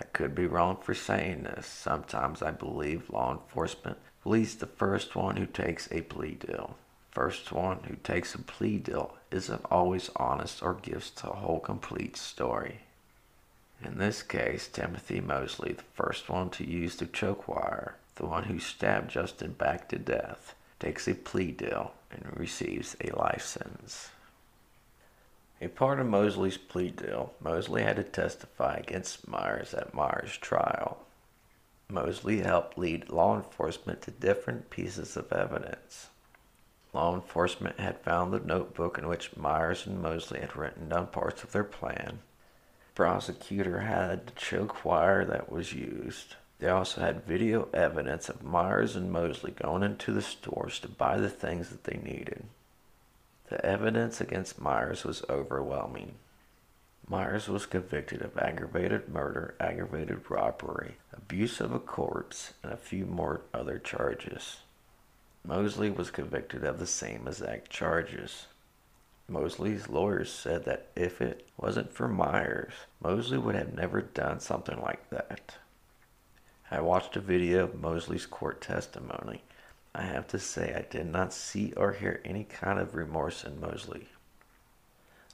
I 0.00 0.04
could 0.04 0.34
be 0.34 0.46
wrong 0.46 0.78
for 0.82 0.94
saying 0.94 1.42
this. 1.42 1.66
Sometimes 1.66 2.42
I 2.42 2.50
believe 2.50 3.10
law 3.10 3.32
enforcement 3.32 3.98
believes 4.22 4.56
the 4.56 4.66
first 4.66 5.14
one 5.14 5.36
who 5.36 5.46
takes 5.46 5.90
a 5.90 6.02
plea 6.02 6.34
deal. 6.34 6.76
First 7.10 7.52
one 7.52 7.80
who 7.84 7.96
takes 7.96 8.34
a 8.34 8.38
plea 8.38 8.78
deal 8.78 9.16
isn't 9.30 9.64
always 9.70 10.10
honest 10.16 10.62
or 10.62 10.74
gives 10.74 11.10
the 11.10 11.28
whole 11.28 11.60
complete 11.60 12.16
story. 12.16 12.80
In 13.84 13.98
this 13.98 14.22
case, 14.22 14.68
Timothy 14.68 15.20
Mosley, 15.20 15.72
the 15.72 15.82
first 15.94 16.28
one 16.28 16.50
to 16.50 16.64
use 16.66 16.96
the 16.96 17.06
choke 17.06 17.46
wire, 17.46 17.96
the 18.16 18.26
one 18.26 18.44
who 18.44 18.58
stabbed 18.58 19.10
Justin 19.10 19.52
Back 19.52 19.88
to 19.90 19.98
death, 19.98 20.54
takes 20.78 21.06
a 21.06 21.14
plea 21.14 21.52
deal 21.52 21.92
and 22.10 22.36
receives 22.36 22.96
a 23.00 23.14
life 23.16 23.42
sentence. 23.42 24.10
A 25.60 25.68
part 25.68 26.00
of 26.00 26.06
Mosley's 26.06 26.58
plea 26.58 26.90
deal, 26.90 27.32
Mosley 27.40 27.82
had 27.82 27.96
to 27.96 28.02
testify 28.02 28.76
against 28.76 29.26
Myers 29.26 29.72
at 29.72 29.94
Myers' 29.94 30.36
trial. 30.36 30.98
Mosley 31.88 32.40
helped 32.40 32.76
lead 32.76 33.08
law 33.08 33.36
enforcement 33.36 34.02
to 34.02 34.10
different 34.10 34.68
pieces 34.70 35.16
of 35.16 35.32
evidence. 35.32 36.08
Law 36.92 37.14
enforcement 37.14 37.78
had 37.78 38.00
found 38.00 38.32
the 38.32 38.40
notebook 38.40 38.98
in 38.98 39.06
which 39.06 39.36
Myers 39.36 39.86
and 39.86 40.02
Mosley 40.02 40.40
had 40.40 40.56
written 40.56 40.88
down 40.88 41.06
parts 41.06 41.42
of 41.42 41.52
their 41.52 41.64
plan. 41.64 42.18
Prosecutor 42.96 43.80
had 43.80 44.26
the 44.26 44.32
choke 44.32 44.82
wire 44.82 45.26
that 45.26 45.52
was 45.52 45.74
used. 45.74 46.36
They 46.58 46.70
also 46.70 47.02
had 47.02 47.26
video 47.26 47.68
evidence 47.74 48.30
of 48.30 48.42
Myers 48.42 48.96
and 48.96 49.12
Mosley 49.12 49.50
going 49.50 49.82
into 49.82 50.14
the 50.14 50.22
stores 50.22 50.78
to 50.80 50.88
buy 50.88 51.18
the 51.18 51.28
things 51.28 51.68
that 51.68 51.84
they 51.84 51.98
needed. 51.98 52.44
The 53.50 53.62
evidence 53.64 54.22
against 54.22 54.62
Myers 54.62 55.04
was 55.04 55.22
overwhelming. 55.28 56.14
Myers 57.06 57.50
was 57.50 57.66
convicted 57.66 58.22
of 58.22 58.38
aggravated 58.38 59.10
murder, 59.10 59.56
aggravated 59.60 60.30
robbery, 60.30 60.96
abuse 61.12 61.60
of 61.60 61.72
a 61.72 61.78
corpse, 61.78 62.54
and 62.62 62.72
a 62.72 62.78
few 62.78 63.04
more 63.04 63.42
other 63.52 63.78
charges. 63.78 64.60
Mosley 65.44 65.90
was 65.90 66.10
convicted 66.10 66.64
of 66.64 66.78
the 66.78 66.86
same 66.86 67.28
exact 67.28 67.68
charges. 67.68 68.46
Mosley's 69.28 69.88
lawyers 69.88 70.32
said 70.32 70.64
that 70.66 70.88
if 70.94 71.20
it 71.20 71.48
wasn't 71.56 71.92
for 71.92 72.06
Myers, 72.06 72.72
Mosley 73.02 73.38
would 73.38 73.56
have 73.56 73.74
never 73.74 74.00
done 74.00 74.38
something 74.38 74.80
like 74.80 75.10
that. 75.10 75.56
I 76.70 76.80
watched 76.80 77.16
a 77.16 77.20
video 77.20 77.64
of 77.64 77.80
Mosley's 77.80 78.26
court 78.26 78.60
testimony. 78.60 79.42
I 79.94 80.02
have 80.02 80.28
to 80.28 80.38
say, 80.38 80.74
I 80.74 80.82
did 80.90 81.06
not 81.06 81.32
see 81.32 81.72
or 81.76 81.92
hear 81.92 82.20
any 82.24 82.44
kind 82.44 82.78
of 82.78 82.94
remorse 82.94 83.44
in 83.44 83.60
Mosley. 83.60 84.08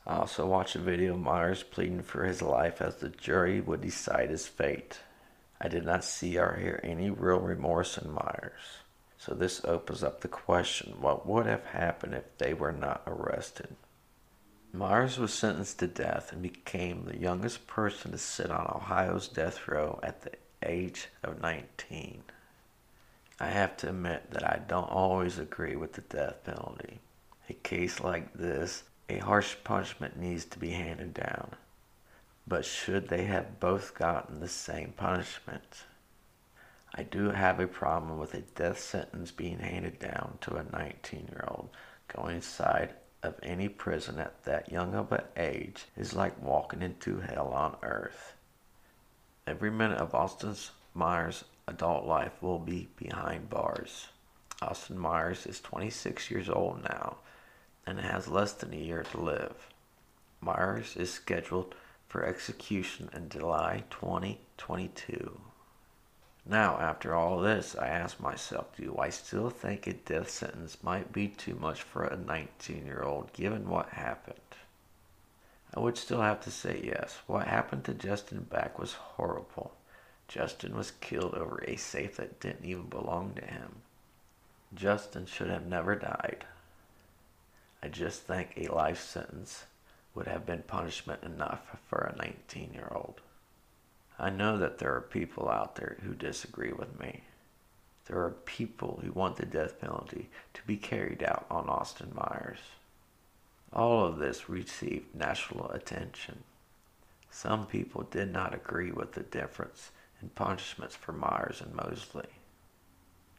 I 0.07 0.17
also 0.17 0.47
watched 0.47 0.77
a 0.77 0.81
video 0.81 1.15
of 1.15 1.21
Myers 1.21 1.63
pleading 1.63 2.03
for 2.03 2.25
his 2.25 2.43
life 2.43 2.81
as 2.81 2.97
the 2.97 3.09
jury 3.09 3.61
would 3.61 3.83
decide 3.83 4.31
his 4.31 4.47
fate. 4.47 5.01
I 5.61 5.69
did 5.69 5.85
not 5.85 6.05
see 6.05 6.39
or 6.39 6.55
hear 6.55 6.81
any 6.83 7.11
real 7.11 7.41
remorse 7.41 7.99
in 7.99 8.11
Myers. 8.11 8.82
So 9.25 9.35
this 9.35 9.65
opens 9.65 10.03
up 10.03 10.21
the 10.21 10.27
question 10.27 10.97
what 11.01 11.29
would 11.29 11.47
have 11.47 11.67
happened 11.67 12.13
if 12.15 12.25
they 12.39 12.55
were 12.55 12.73
not 12.73 13.05
arrested? 13.07 13.77
Myers 14.73 15.17
was 15.17 15.33
sentenced 15.33 15.79
to 15.79 15.87
death 15.87 16.33
and 16.33 16.43
became 16.43 17.05
the 17.05 17.17
youngest 17.17 17.69
person 17.69 18.11
to 18.11 18.19
sit 18.19 18.51
on 18.51 18.67
Ohio's 18.75 19.29
death 19.29 19.69
row 19.69 20.01
at 20.03 20.23
the 20.23 20.33
age 20.65 21.07
of 21.23 21.41
19. 21.41 22.25
I 23.39 23.47
have 23.47 23.77
to 23.77 23.91
admit 23.91 24.33
that 24.33 24.43
I 24.43 24.61
don't 24.67 24.91
always 24.91 25.39
agree 25.39 25.77
with 25.77 25.93
the 25.93 26.01
death 26.01 26.43
penalty. 26.43 26.99
A 27.49 27.53
case 27.53 28.01
like 28.01 28.33
this, 28.35 28.83
a 29.09 29.19
harsh 29.19 29.55
punishment 29.63 30.19
needs 30.19 30.47
to 30.47 30.59
be 30.59 30.71
handed 30.71 31.15
down. 31.15 31.55
But 32.49 32.65
should 32.65 33.07
they 33.07 33.27
have 33.27 33.61
both 33.61 33.95
gotten 33.95 34.41
the 34.41 34.49
same 34.49 34.95
punishment? 34.97 35.85
I 36.95 37.05
do 37.05 37.31
have 37.31 37.59
a 37.59 37.67
problem 37.67 38.19
with 38.19 38.35
a 38.35 38.43
death 38.43 38.79
sentence 38.79 39.31
being 39.31 39.61
handed 39.61 39.99
down 39.99 40.37
to 40.43 40.57
a 40.57 40.65
19 40.65 41.29
year 41.31 41.45
old. 41.49 41.71
Going 42.15 42.37
inside 42.37 42.95
of 43.23 43.35
any 43.43 43.69
prison 43.69 44.19
at 44.19 44.45
that 44.45 44.71
young 44.71 44.95
of 44.95 45.11
an 45.11 45.25
age 45.37 45.87
is 45.97 46.13
like 46.13 46.43
walking 46.43 46.83
into 46.83 47.21
hell 47.21 47.49
on 47.49 47.77
earth. 47.83 48.35
Every 49.47 49.71
minute 49.71 49.99
of 49.99 50.15
Austin 50.15 50.55
Myers' 50.93 51.45
adult 51.67 52.05
life 52.05 52.43
will 52.43 52.59
be 52.59 52.89
behind 52.97 53.49
bars. 53.49 54.09
Austin 54.61 54.99
Myers 54.99 55.47
is 55.47 55.61
26 55.61 56.31
years 56.31 56.51
old 56.51 56.83
now 56.85 57.17
and 57.87 57.99
has 57.99 58.29
less 58.29 58.53
than 58.53 58.75
a 58.75 58.77
year 58.77 59.03
to 59.03 59.21
live. 59.21 59.69
Myers 60.43 60.95
is 60.97 61.11
scheduled 61.11 61.75
for 62.07 62.27
execution 62.27 63.09
in 63.15 63.31
July 63.31 63.85
2022. 63.89 65.41
Now, 66.45 66.79
after 66.79 67.15
all 67.15 67.39
this, 67.39 67.77
I 67.77 67.87
ask 67.87 68.19
myself, 68.19 68.77
do 68.77 68.97
I 68.99 69.11
still 69.11 69.49
think 69.49 69.87
a 69.87 69.93
death 69.93 70.29
sentence 70.29 70.83
might 70.83 71.13
be 71.13 71.29
too 71.29 71.55
much 71.55 71.83
for 71.83 72.05
a 72.05 72.17
19 72.17 72.85
year 72.85 73.03
old 73.03 73.33
given 73.33 73.69
what 73.69 73.91
happened? 73.91 74.39
I 75.75 75.81
would 75.81 75.97
still 75.97 76.21
have 76.21 76.41
to 76.41 76.51
say 76.51 76.81
yes. 76.83 77.21
What 77.27 77.47
happened 77.47 77.85
to 77.85 77.95
Justin 77.95 78.43
Back 78.43 78.79
was 78.79 78.93
horrible. 78.95 79.73
Justin 80.29 80.77
was 80.77 80.91
killed 80.91 81.35
over 81.35 81.63
a 81.65 81.77
safe 81.77 82.17
that 82.17 82.41
didn't 82.41 82.65
even 82.65 82.89
belong 82.89 83.35
to 83.35 83.45
him. 83.45 83.83
Justin 84.75 85.27
should 85.27 85.49
have 85.49 85.67
never 85.67 85.95
died. 85.95 86.45
I 87.83 87.89
just 87.89 88.23
think 88.23 88.55
a 88.57 88.73
life 88.73 89.01
sentence 89.01 89.65
would 90.15 90.27
have 90.27 90.45
been 90.45 90.63
punishment 90.63 91.23
enough 91.23 91.77
for 91.89 91.99
a 91.99 92.17
19 92.17 92.73
year 92.75 92.91
old. 92.91 93.21
I 94.23 94.31
know 94.31 94.57
that 94.57 94.79
there 94.79 94.95
are 94.95 95.01
people 95.01 95.51
out 95.51 95.75
there 95.75 95.97
who 96.05 96.15
disagree 96.15 96.73
with 96.73 97.01
me. 97.01 97.25
There 98.07 98.21
are 98.21 98.31
people 98.31 99.01
who 99.05 99.11
want 99.11 99.35
the 99.35 99.45
death 99.45 99.81
penalty 99.81 100.31
to 100.55 100.63
be 100.65 100.77
carried 100.77 101.25
out 101.25 101.45
on 101.51 101.69
Austin 101.69 102.13
Myers. 102.15 102.61
All 103.73 104.07
of 104.07 104.19
this 104.19 104.49
received 104.49 105.13
national 105.13 105.73
attention. 105.73 106.45
Some 107.33 107.67
people 107.67 108.05
did 108.05 108.33
not 108.33 108.55
agree 108.55 108.93
with 108.93 109.15
the 109.15 109.25
difference 109.25 109.91
in 110.21 110.29
punishments 110.29 110.95
for 110.95 111.13
Myers 111.13 111.61
and 111.61 111.75
Mosley. 111.75 112.29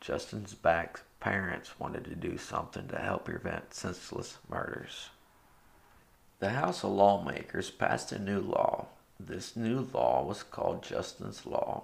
Justin's 0.02 0.54
back 0.54 1.00
parents 1.22 1.80
wanted 1.80 2.04
to 2.04 2.16
do 2.16 2.38
something 2.38 2.90
to 2.90 3.00
help 3.00 3.24
prevent 3.24 3.74
senseless 3.74 4.38
murders. 4.50 5.12
The 6.40 6.50
House 6.50 6.84
of 6.84 6.90
Lawmakers 6.92 7.72
passed 7.72 8.12
a 8.12 8.20
new 8.20 8.42
law. 8.42 8.88
This 9.20 9.56
new 9.56 9.88
law 9.94 10.24
was 10.24 10.44
called 10.44 10.84
Justin's 10.84 11.46
Law. 11.46 11.84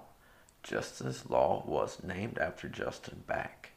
Justin's 0.62 1.28
Law 1.30 1.64
was 1.66 2.02
named 2.02 2.38
after 2.38 2.68
Justin 2.68 3.24
Back. 3.26 3.70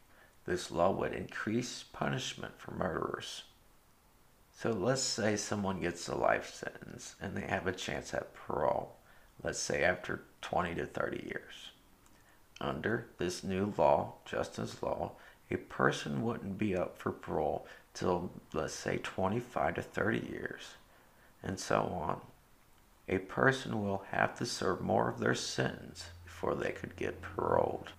This 0.44 0.70
law 0.70 0.90
would 0.90 1.12
increase 1.12 1.82
punishment 1.82 2.58
for 2.58 2.72
murderers. 2.72 3.44
So 4.52 4.70
let's 4.70 5.02
say 5.02 5.36
someone 5.36 5.80
gets 5.80 6.06
a 6.08 6.14
life 6.14 6.52
sentence 6.52 7.16
and 7.20 7.36
they 7.36 7.46
have 7.46 7.66
a 7.66 7.72
chance 7.72 8.12
at 8.12 8.34
parole, 8.34 8.96
let's 9.42 9.58
say 9.58 9.82
after 9.82 10.22
20 10.42 10.74
to 10.76 10.86
30 10.86 11.24
years. 11.26 11.70
Under 12.60 13.06
this 13.18 13.42
new 13.42 13.72
law, 13.76 14.14
Justin's 14.24 14.82
Law, 14.82 15.12
a 15.50 15.56
person 15.56 16.22
wouldn't 16.22 16.56
be 16.56 16.76
up 16.76 16.96
for 16.96 17.10
parole 17.12 17.66
till, 17.94 18.30
let's 18.52 18.74
say, 18.74 18.98
25 18.98 19.74
to 19.74 19.82
30 19.82 20.18
years, 20.20 20.62
and 21.42 21.58
so 21.58 21.80
on. 21.80 22.20
A 23.08 23.18
person 23.18 23.82
will 23.82 24.04
have 24.10 24.36
to 24.38 24.46
serve 24.46 24.80
more 24.80 25.10
of 25.10 25.20
their 25.20 25.34
sentence 25.34 26.06
before 26.24 26.54
they 26.54 26.72
could 26.72 26.96
get 26.96 27.20
paroled. 27.20 27.92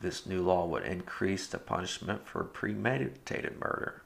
This 0.00 0.26
new 0.26 0.42
law 0.42 0.66
would 0.66 0.84
increase 0.84 1.46
the 1.46 1.58
punishment 1.58 2.26
for 2.26 2.44
premeditated 2.44 3.58
murder. 3.60 4.02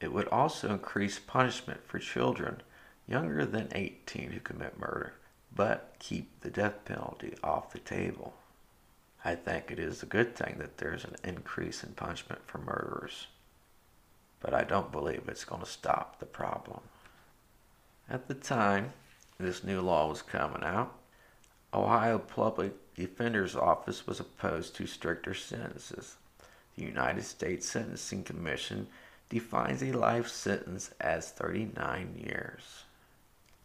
It 0.00 0.12
would 0.12 0.28
also 0.28 0.70
increase 0.70 1.18
punishment 1.18 1.86
for 1.86 1.98
children 1.98 2.62
younger 3.06 3.46
than 3.46 3.68
18 3.74 4.32
who 4.32 4.40
commit 4.40 4.78
murder, 4.78 5.14
but 5.54 5.94
keep 5.98 6.40
the 6.40 6.50
death 6.50 6.84
penalty 6.84 7.34
off 7.42 7.72
the 7.72 7.78
table. 7.78 8.34
I 9.24 9.34
think 9.34 9.70
it 9.70 9.78
is 9.78 10.02
a 10.02 10.06
good 10.06 10.36
thing 10.36 10.56
that 10.58 10.78
there's 10.78 11.04
an 11.04 11.16
increase 11.24 11.82
in 11.82 11.92
punishment 11.92 12.42
for 12.46 12.58
murderers, 12.58 13.28
but 14.40 14.52
I 14.52 14.64
don't 14.64 14.92
believe 14.92 15.28
it's 15.28 15.44
going 15.44 15.62
to 15.62 15.66
stop 15.66 16.18
the 16.18 16.26
problem. 16.26 16.80
At 18.10 18.28
the 18.28 18.34
time 18.34 18.92
this 19.38 19.64
new 19.64 19.80
law 19.80 20.08
was 20.08 20.22
coming 20.22 20.62
out, 20.62 20.94
Ohio 21.72 22.18
Public 22.18 22.72
Defender's 22.94 23.56
Office 23.56 24.06
was 24.06 24.20
opposed 24.20 24.76
to 24.76 24.86
stricter 24.86 25.34
sentences. 25.34 26.16
The 26.76 26.84
United 26.84 27.24
States 27.24 27.68
Sentencing 27.68 28.24
Commission 28.24 28.86
defines 29.28 29.82
a 29.82 29.92
life 29.92 30.28
sentence 30.28 30.90
as 31.00 31.30
39 31.30 32.14
years. 32.24 32.84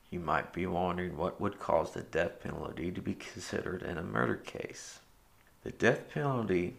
You 0.09 0.19
might 0.19 0.53
be 0.53 0.65
wondering 0.65 1.15
what 1.17 1.39
would 1.39 1.59
cause 1.59 1.93
the 1.93 2.01
death 2.01 2.41
penalty 2.41 2.91
to 2.91 3.01
be 3.01 3.13
considered 3.13 3.83
in 3.83 3.97
a 3.97 4.03
murder 4.03 4.37
case. 4.37 4.99
The 5.63 5.71
death 5.71 6.09
penalty 6.11 6.77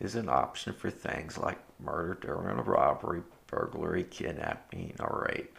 is 0.00 0.16
an 0.16 0.28
option 0.28 0.72
for 0.72 0.90
things 0.90 1.38
like 1.38 1.58
murder 1.78 2.18
during 2.20 2.58
a 2.58 2.62
robbery, 2.62 3.22
burglary, 3.46 4.04
kidnapping, 4.04 4.96
or 4.98 5.28
rape, 5.30 5.58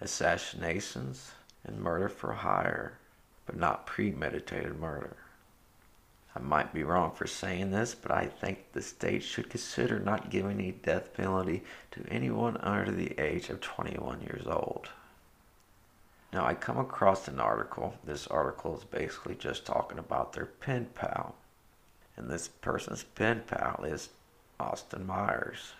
assassinations, 0.00 1.32
and 1.64 1.80
murder 1.80 2.08
for 2.08 2.32
hire, 2.32 2.98
but 3.46 3.56
not 3.56 3.86
premeditated 3.86 4.78
murder. 4.78 5.16
I 6.34 6.40
might 6.40 6.72
be 6.72 6.82
wrong 6.82 7.12
for 7.12 7.26
saying 7.26 7.70
this, 7.70 7.94
but 7.94 8.10
I 8.10 8.26
think 8.26 8.72
the 8.72 8.82
state 8.82 9.22
should 9.22 9.50
consider 9.50 9.98
not 9.98 10.30
giving 10.30 10.60
a 10.60 10.70
death 10.70 11.12
penalty 11.14 11.62
to 11.90 12.06
anyone 12.08 12.56
under 12.58 12.90
the 12.90 13.18
age 13.20 13.50
of 13.50 13.60
21 13.60 14.22
years 14.22 14.46
old. 14.46 14.88
Now, 16.32 16.46
I 16.46 16.54
come 16.54 16.78
across 16.78 17.28
an 17.28 17.38
article. 17.38 17.94
This 18.04 18.26
article 18.26 18.78
is 18.78 18.84
basically 18.84 19.34
just 19.34 19.66
talking 19.66 19.98
about 19.98 20.32
their 20.32 20.46
pen 20.46 20.86
pal 20.94 21.34
and 22.16 22.30
this 22.30 22.48
person's 22.48 23.02
pen 23.02 23.42
pal 23.46 23.84
is 23.84 24.10
Austin 24.60 25.06
Myers. 25.06 25.72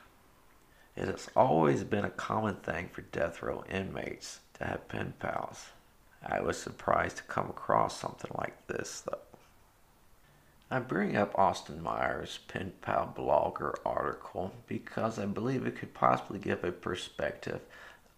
It 0.97 1.07
has 1.09 1.29
always 1.37 1.85
been 1.85 2.05
a 2.05 2.11
common 2.11 2.57
thing 2.57 2.89
for 2.93 3.03
death 3.03 3.43
row 3.43 3.65
inmates 3.71 4.41
to 4.55 4.65
have 4.65 4.89
pen 4.89 5.15
pals. 5.19 5.71
I 6.25 6.41
was 6.41 6.57
surprised 6.57 7.17
to 7.19 7.23
come 7.25 7.51
across 7.51 7.99
something 7.99 8.31
like 8.37 8.67
this, 8.67 9.01
though. 9.01 9.19
I 10.71 10.79
bring 10.79 11.17
up 11.17 11.39
Austin 11.39 11.83
Myers' 11.83 12.39
pen 12.49 12.73
pal 12.81 13.13
blogger 13.15 13.75
article 13.85 14.53
because 14.67 15.19
I 15.19 15.27
believe 15.27 15.67
it 15.67 15.77
could 15.77 15.93
possibly 15.93 16.39
give 16.39 16.65
a 16.65 16.73
perspective 16.73 17.61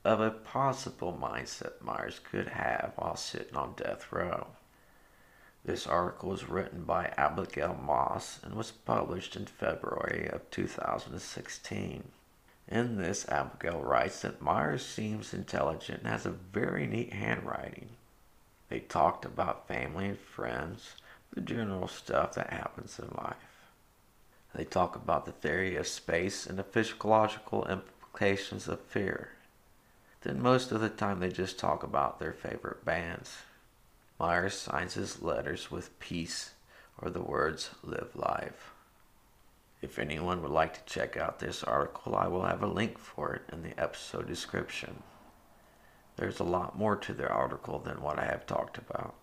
of 0.05 0.21
a 0.21 0.31
possible 0.31 1.19
mindset 1.21 1.81
Myers 1.81 2.21
could 2.31 2.49
have 2.49 2.93
while 2.97 3.17
sitting 3.17 3.57
on 3.57 3.75
death 3.75 4.13
row. 4.13 4.49
This 5.65 5.87
article 5.87 6.29
was 6.29 6.49
written 6.49 6.85
by 6.85 7.13
Abigail 7.17 7.75
Moss 7.75 8.39
and 8.43 8.55
was 8.55 8.71
published 8.71 9.35
in 9.35 9.47
February 9.47 10.29
of 10.29 10.51
2016. 10.51 12.05
In 12.69 12.97
this, 12.97 13.29
Abigail 13.29 13.81
writes 13.81 14.23
that 14.23 14.41
Myers 14.41 14.85
seems 14.85 15.35
intelligent 15.35 16.01
and 16.01 16.09
has 16.09 16.25
a 16.25 16.31
very 16.31 16.87
neat 16.87 17.13
handwriting. 17.13 17.91
They 18.69 18.81
talked 18.81 19.25
about 19.25 19.69
family 19.69 20.07
and 20.07 20.19
friends, 20.19 20.97
the 21.33 21.41
general 21.41 21.89
stuff 21.89 22.35
that 22.35 22.51
happens 22.51 22.99
in 22.99 23.09
life. 23.17 23.37
They 24.55 24.65
talk 24.65 24.97
about 24.97 25.27
the 25.27 25.33
theory 25.33 25.77
of 25.77 25.87
space 25.87 26.47
and 26.47 26.59
the 26.59 26.65
physiological 26.65 27.67
implications 27.67 28.69
of 28.69 28.81
fear. 28.81 29.33
Then 30.23 30.41
most 30.41 30.73
of 30.73 30.81
the 30.81 30.89
time 30.89 31.21
they 31.21 31.31
just 31.31 31.59
talk 31.59 31.83
about 31.83 32.19
their 32.19 32.33
favorite 32.33 32.85
bands. 32.85 33.39
Myers 34.19 34.55
signs 34.59 34.95
his 34.95 35.21
letters 35.21 35.71
with 35.71 35.99
peace 35.99 36.53
or 36.99 37.11
the 37.11 37.21
words 37.21 37.71
live 37.83 38.15
life. 38.15 38.74
If 39.85 39.99
anyone 39.99 40.41
would 40.41 40.51
like 40.51 40.73
to 40.73 40.93
check 40.95 41.19
out 41.19 41.41
this 41.41 41.63
article, 41.63 42.17
I 42.17 42.27
will 42.27 42.47
have 42.47 42.63
a 42.63 42.67
link 42.67 42.99
for 42.99 43.35
it 43.35 43.43
in 43.53 43.63
the 43.63 43.79
episode 43.79 44.27
description. 44.27 45.03
There's 46.17 46.41
a 46.41 46.45
lot 46.45 46.79
more 46.79 46.97
to 46.97 47.13
the 47.13 47.29
article 47.29 47.81
than 47.81 48.01
what 48.01 48.19
I 48.19 48.25
have 48.25 48.47
talked 48.47 48.79
about. 48.79 49.15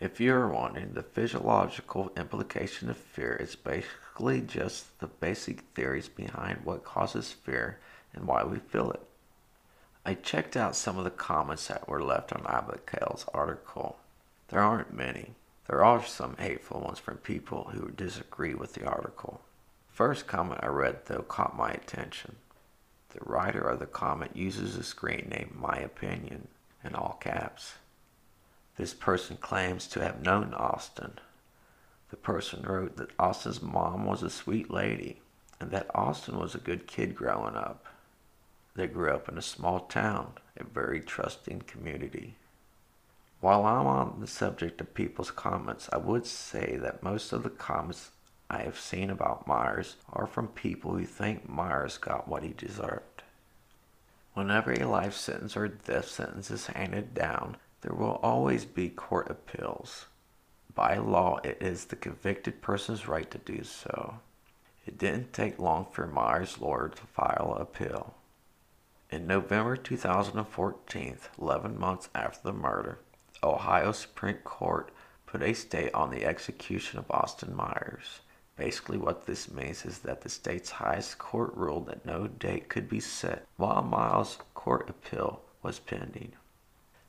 If 0.00 0.20
you're 0.20 0.48
wondering, 0.48 0.94
the 0.94 1.04
physiological 1.04 2.10
implication 2.16 2.90
of 2.90 2.96
fear 2.96 3.36
is 3.36 3.54
basically 3.54 4.40
just 4.40 4.98
the 4.98 5.06
basic 5.06 5.60
theories 5.76 6.08
behind 6.08 6.64
what 6.64 6.82
causes 6.82 7.30
fear 7.30 7.78
and 8.12 8.26
why 8.26 8.42
we 8.42 8.58
feel 8.58 8.90
it. 8.90 9.06
I 10.04 10.14
checked 10.14 10.56
out 10.56 10.74
some 10.74 10.98
of 10.98 11.04
the 11.04 11.10
comments 11.10 11.68
that 11.68 11.88
were 11.88 12.02
left 12.02 12.32
on 12.32 12.44
Abigail's 12.48 13.26
article. 13.32 14.00
There 14.48 14.60
aren't 14.60 14.92
many. 14.92 15.36
There 15.68 15.84
are 15.84 16.04
some 16.04 16.36
hateful 16.38 16.80
ones 16.80 16.98
from 16.98 17.18
people 17.18 17.70
who 17.72 17.92
disagree 17.92 18.54
with 18.54 18.72
the 18.74 18.84
article. 18.84 19.40
First 19.92 20.26
comment 20.26 20.60
I 20.62 20.68
read, 20.68 21.04
though, 21.04 21.20
caught 21.20 21.54
my 21.54 21.70
attention. 21.70 22.36
The 23.10 23.20
writer 23.20 23.60
of 23.60 23.78
the 23.78 23.86
comment 23.86 24.34
uses 24.34 24.74
a 24.74 24.82
screen 24.82 25.28
name 25.28 25.54
My 25.60 25.76
Opinion 25.76 26.48
in 26.82 26.94
all 26.94 27.18
caps. 27.20 27.74
This 28.78 28.94
person 28.94 29.36
claims 29.36 29.86
to 29.88 30.02
have 30.02 30.22
known 30.22 30.54
Austin. 30.54 31.18
The 32.08 32.16
person 32.16 32.62
wrote 32.62 32.96
that 32.96 33.10
Austin's 33.18 33.60
mom 33.60 34.06
was 34.06 34.22
a 34.22 34.30
sweet 34.30 34.70
lady 34.70 35.20
and 35.60 35.70
that 35.72 35.90
Austin 35.94 36.38
was 36.38 36.54
a 36.54 36.58
good 36.58 36.86
kid 36.86 37.14
growing 37.14 37.54
up. 37.54 37.84
They 38.74 38.86
grew 38.86 39.10
up 39.10 39.28
in 39.28 39.36
a 39.36 39.42
small 39.42 39.80
town, 39.80 40.32
a 40.56 40.64
very 40.64 41.00
trusting 41.00 41.62
community. 41.66 42.36
While 43.40 43.66
I'm 43.66 43.86
on 43.86 44.20
the 44.20 44.26
subject 44.26 44.80
of 44.80 44.94
people's 44.94 45.30
comments, 45.30 45.90
I 45.92 45.98
would 45.98 46.24
say 46.24 46.78
that 46.80 47.02
most 47.02 47.32
of 47.32 47.42
the 47.42 47.50
comments 47.50 48.10
I 48.52 48.64
have 48.64 48.78
seen 48.78 49.08
about 49.08 49.46
Myers 49.46 49.96
are 50.12 50.26
from 50.26 50.48
people 50.48 50.92
who 50.92 51.06
think 51.06 51.48
Myers 51.48 51.96
got 51.96 52.28
what 52.28 52.42
he 52.42 52.50
deserved. 52.50 53.22
Whenever 54.34 54.72
a 54.72 54.84
life 54.84 55.14
sentence 55.14 55.56
or 55.56 55.68
death 55.68 56.08
sentence 56.08 56.50
is 56.50 56.66
handed 56.66 57.14
down, 57.14 57.56
there 57.80 57.94
will 57.94 58.20
always 58.22 58.66
be 58.66 58.90
court 58.90 59.30
appeals. 59.30 60.04
By 60.74 60.96
law, 60.96 61.38
it 61.42 61.62
is 61.62 61.86
the 61.86 61.96
convicted 61.96 62.60
person's 62.60 63.08
right 63.08 63.30
to 63.30 63.38
do 63.38 63.64
so. 63.64 64.18
It 64.86 64.98
didn't 64.98 65.32
take 65.32 65.58
long 65.58 65.86
for 65.90 66.06
Myers' 66.06 66.60
lawyer 66.60 66.90
to 66.90 67.06
file 67.06 67.54
an 67.56 67.62
appeal. 67.62 68.14
In 69.10 69.26
November 69.26 69.76
2014, 69.76 71.16
11 71.40 71.78
months 71.78 72.10
after 72.14 72.40
the 72.44 72.52
murder, 72.52 72.98
Ohio 73.42 73.92
Supreme 73.92 74.38
Court 74.44 74.92
put 75.24 75.42
a 75.42 75.54
stay 75.54 75.90
on 75.92 76.10
the 76.10 76.26
execution 76.26 76.98
of 76.98 77.10
Austin 77.10 77.56
Myers. 77.56 78.20
Basically, 78.56 78.98
what 78.98 79.26
this 79.26 79.50
means 79.50 79.84
is 79.86 80.00
that 80.00 80.20
the 80.20 80.28
state's 80.28 80.70
highest 80.70 81.18
court 81.18 81.54
ruled 81.54 81.86
that 81.86 82.04
no 82.04 82.26
date 82.26 82.68
could 82.68 82.88
be 82.88 83.00
set 83.00 83.46
while 83.56 83.82
Myers' 83.82 84.38
court 84.54 84.90
appeal 84.90 85.40
was 85.62 85.78
pending. 85.78 86.32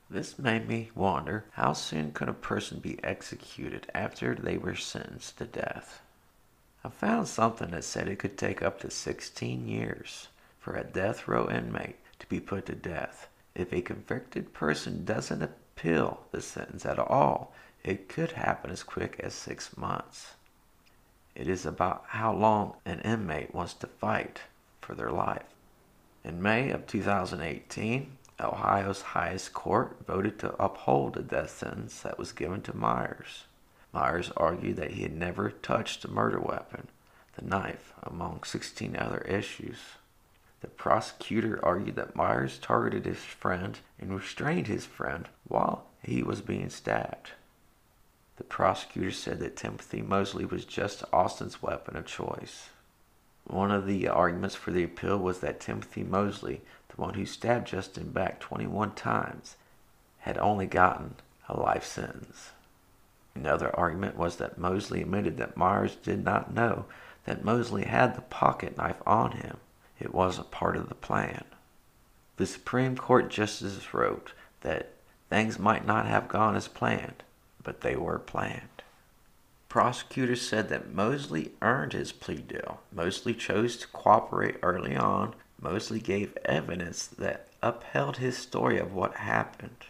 This 0.10 0.38
made 0.38 0.68
me 0.68 0.92
wonder 0.96 1.46
how 1.52 1.74
soon 1.74 2.12
could 2.12 2.30
a 2.30 2.34
person 2.34 2.80
be 2.80 3.04
executed 3.04 3.90
after 3.94 4.36
they 4.36 4.58
were 4.58 4.76
sentenced 4.76 5.38
to 5.40 5.46
death? 5.46 6.02
I 6.84 6.90
found 6.90 7.28
something 7.28 7.72
that 7.72 7.84
said 7.84 8.08
it 8.08 8.20
could 8.20 8.38
take 8.38 8.62
up 8.62 8.80
to 8.82 8.92
16 8.92 9.68
years 9.68 10.28
for 10.60 10.76
a 10.76 10.84
death 10.84 11.28
row 11.28 11.50
inmate 11.50 11.98
to 12.20 12.28
be 12.28 12.40
put 12.40 12.68
to 12.68 12.76
death. 12.76 13.28
If 13.56 13.74
a 13.74 13.82
convicted 13.82 14.54
person 14.54 15.04
doesn't 15.04 15.42
appeal 15.42 16.26
the 16.32 16.42
sentence 16.42 16.86
at 16.86 17.00
all, 17.00 17.54
it 17.84 18.08
could 18.08 18.34
happen 18.34 18.72
as 18.72 18.84
quick 18.84 19.20
as 19.20 19.34
six 19.34 19.76
months. 19.76 20.36
It 21.36 21.48
is 21.48 21.66
about 21.66 22.04
how 22.08 22.34
long 22.34 22.76
an 22.86 23.00
inmate 23.00 23.54
wants 23.56 23.74
to 23.76 23.88
fight 23.88 24.42
for 24.82 24.94
their 24.94 25.12
life. 25.12 25.46
In 26.24 26.42
May 26.42 26.70
of 26.70 26.88
2018, 26.88 28.18
Ohio's 28.40 29.02
highest 29.02 29.54
court 29.54 29.98
voted 30.06 30.40
to 30.40 30.56
uphold 30.64 31.14
the 31.14 31.24
death 31.24 31.52
sentence 31.52 32.02
that 32.02 32.18
was 32.18 32.32
given 32.32 32.62
to 32.64 32.76
Myers. 32.76 33.46
Myers 33.94 34.32
argued 34.38 34.78
that 34.78 34.92
he 34.92 35.04
had 35.04 35.16
never 35.16 35.50
touched 35.52 36.02
the 36.02 36.08
murder 36.08 36.40
weapon, 36.40 36.88
the 37.36 37.46
knife, 37.46 37.94
among 38.04 38.44
16 38.44 38.96
other 38.96 39.20
issues. 39.20 39.78
The 40.62 40.68
prosecutor 40.68 41.60
argued 41.64 41.96
that 41.96 42.16
Myers 42.16 42.58
targeted 42.58 43.06
his 43.06 43.24
friend 43.24 43.80
and 44.00 44.16
restrained 44.16 44.68
his 44.68 44.86
friend 44.86 45.28
while 45.48 45.86
he 46.02 46.24
was 46.24 46.42
being 46.42 46.70
stabbed. 46.70 47.32
The 48.38 48.44
prosecutor 48.44 49.12
said 49.12 49.40
that 49.40 49.56
Timothy 49.56 50.02
Mosley 50.02 50.46
was 50.46 50.66
just 50.66 51.04
Austin's 51.14 51.62
weapon 51.62 51.96
of 51.96 52.06
choice. 52.06 52.70
One 53.46 53.72
of 53.72 53.86
the 53.86 54.08
arguments 54.08 54.56
for 54.56 54.72
the 54.72 54.84
appeal 54.84 55.18
was 55.18 55.40
that 55.40 55.60
Timothy 55.60 56.04
Mosley, 56.04 56.62
the 56.90 57.02
one 57.02 57.14
who 57.14 57.26
stabbed 57.26 57.68
Justin 57.68 58.12
Back 58.12 58.40
21 58.40 58.96
times, 58.96 59.58
had 60.20 60.38
only 60.38 60.66
gotten 60.66 61.16
a 61.50 61.60
life 61.60 61.84
sentence. 61.86 62.52
Another 63.36 63.76
argument 63.76 64.16
was 64.16 64.38
that 64.38 64.58
Mosley 64.58 65.02
admitted 65.02 65.38
that 65.38 65.58
Myers 65.58 65.96
did 65.96 66.24
not 66.24 66.54
know 66.54 66.86
that 67.26 67.44
Mosley 67.44 67.84
had 67.84 68.16
the 68.16 68.22
pocket 68.22 68.78
knife 68.78 69.02
on 69.06 69.32
him. 69.32 69.58
It 70.00 70.14
wasn't 70.14 70.52
part 70.52 70.76
of 70.76 70.90
the 70.90 70.96
plan. 70.96 71.44
The 72.38 72.46
Supreme 72.46 72.96
Court 72.96 73.30
justices 73.30 73.94
wrote 73.94 74.34
that 74.62 74.94
things 75.30 75.60
might 75.60 75.86
not 75.86 76.06
have 76.06 76.28
gone 76.28 76.56
as 76.56 76.68
planned, 76.68 77.24
but 77.64 77.82
they 77.82 77.96
were 77.96 78.20
planned. 78.20 78.84
Prosecutors 79.70 80.42
said 80.42 80.70
that 80.70 80.94
Mosley 80.94 81.54
earned 81.62 81.94
his 81.94 82.12
plea 82.12 82.36
deal. 82.36 82.82
Mosley 82.92 83.34
chose 83.34 83.76
to 83.78 83.88
cooperate 83.88 84.58
early 84.62 84.96
on. 84.96 85.34
Mosley 85.60 86.00
gave 86.00 86.38
evidence 86.46 87.08
that 87.08 87.48
upheld 87.62 88.18
his 88.18 88.38
story 88.38 88.78
of 88.78 88.94
what 88.94 89.16
happened. 89.16 89.86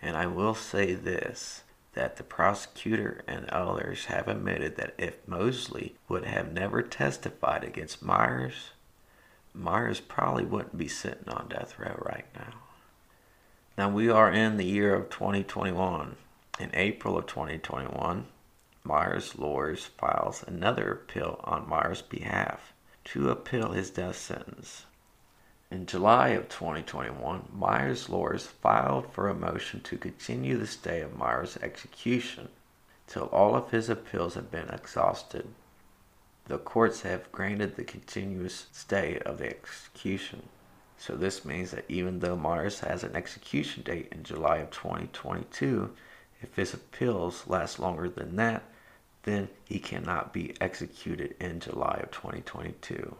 And 0.00 0.16
I 0.16 0.26
will 0.26 0.54
say 0.54 0.94
this 0.94 1.62
that 1.94 2.16
the 2.16 2.24
prosecutor 2.24 3.22
and 3.28 3.46
others 3.50 4.06
have 4.06 4.26
admitted 4.26 4.76
that 4.76 4.94
if 4.96 5.28
Mosley 5.28 5.94
would 6.08 6.24
have 6.24 6.50
never 6.50 6.80
testified 6.80 7.62
against 7.62 8.02
Myers, 8.02 8.70
Myers 9.52 10.00
probably 10.00 10.46
wouldn't 10.46 10.78
be 10.78 10.88
sitting 10.88 11.28
on 11.28 11.48
death 11.48 11.78
row 11.78 12.02
right 12.06 12.24
now. 12.34 12.54
Now 13.76 13.90
we 13.90 14.08
are 14.08 14.32
in 14.32 14.56
the 14.56 14.64
year 14.64 14.94
of 14.94 15.10
2021. 15.10 16.16
In 16.62 16.70
April 16.74 17.18
of 17.18 17.26
2021, 17.26 18.28
Myers' 18.84 19.36
lawyers 19.36 19.86
files 19.86 20.44
another 20.46 20.92
appeal 20.92 21.40
on 21.42 21.68
Myers' 21.68 22.02
behalf 22.02 22.72
to 23.06 23.30
appeal 23.30 23.72
his 23.72 23.90
death 23.90 24.14
sentence. 24.14 24.86
In 25.72 25.86
July 25.86 26.28
of 26.28 26.48
2021, 26.48 27.48
Myers' 27.52 28.08
lawyers 28.08 28.46
filed 28.46 29.12
for 29.12 29.28
a 29.28 29.34
motion 29.34 29.80
to 29.80 29.98
continue 29.98 30.56
the 30.56 30.68
stay 30.68 31.00
of 31.00 31.16
Myers' 31.16 31.58
execution 31.60 32.48
till 33.08 33.24
all 33.24 33.56
of 33.56 33.72
his 33.72 33.88
appeals 33.88 34.34
have 34.34 34.52
been 34.52 34.68
exhausted. 34.68 35.48
The 36.44 36.58
courts 36.58 37.02
have 37.02 37.32
granted 37.32 37.74
the 37.74 37.82
continuous 37.82 38.68
stay 38.70 39.18
of 39.26 39.38
the 39.38 39.48
execution. 39.50 40.48
So 40.96 41.16
this 41.16 41.44
means 41.44 41.72
that 41.72 41.86
even 41.88 42.20
though 42.20 42.36
Myers 42.36 42.78
has 42.78 43.02
an 43.02 43.16
execution 43.16 43.82
date 43.82 44.06
in 44.12 44.22
July 44.22 44.58
of 44.58 44.70
2022, 44.70 45.92
if 46.42 46.56
his 46.56 46.74
appeals 46.74 47.46
last 47.46 47.78
longer 47.78 48.08
than 48.08 48.36
that, 48.36 48.64
then 49.22 49.48
he 49.64 49.78
cannot 49.78 50.32
be 50.32 50.54
executed 50.60 51.34
in 51.40 51.60
July 51.60 52.00
of 52.02 52.10
2022. 52.10 53.16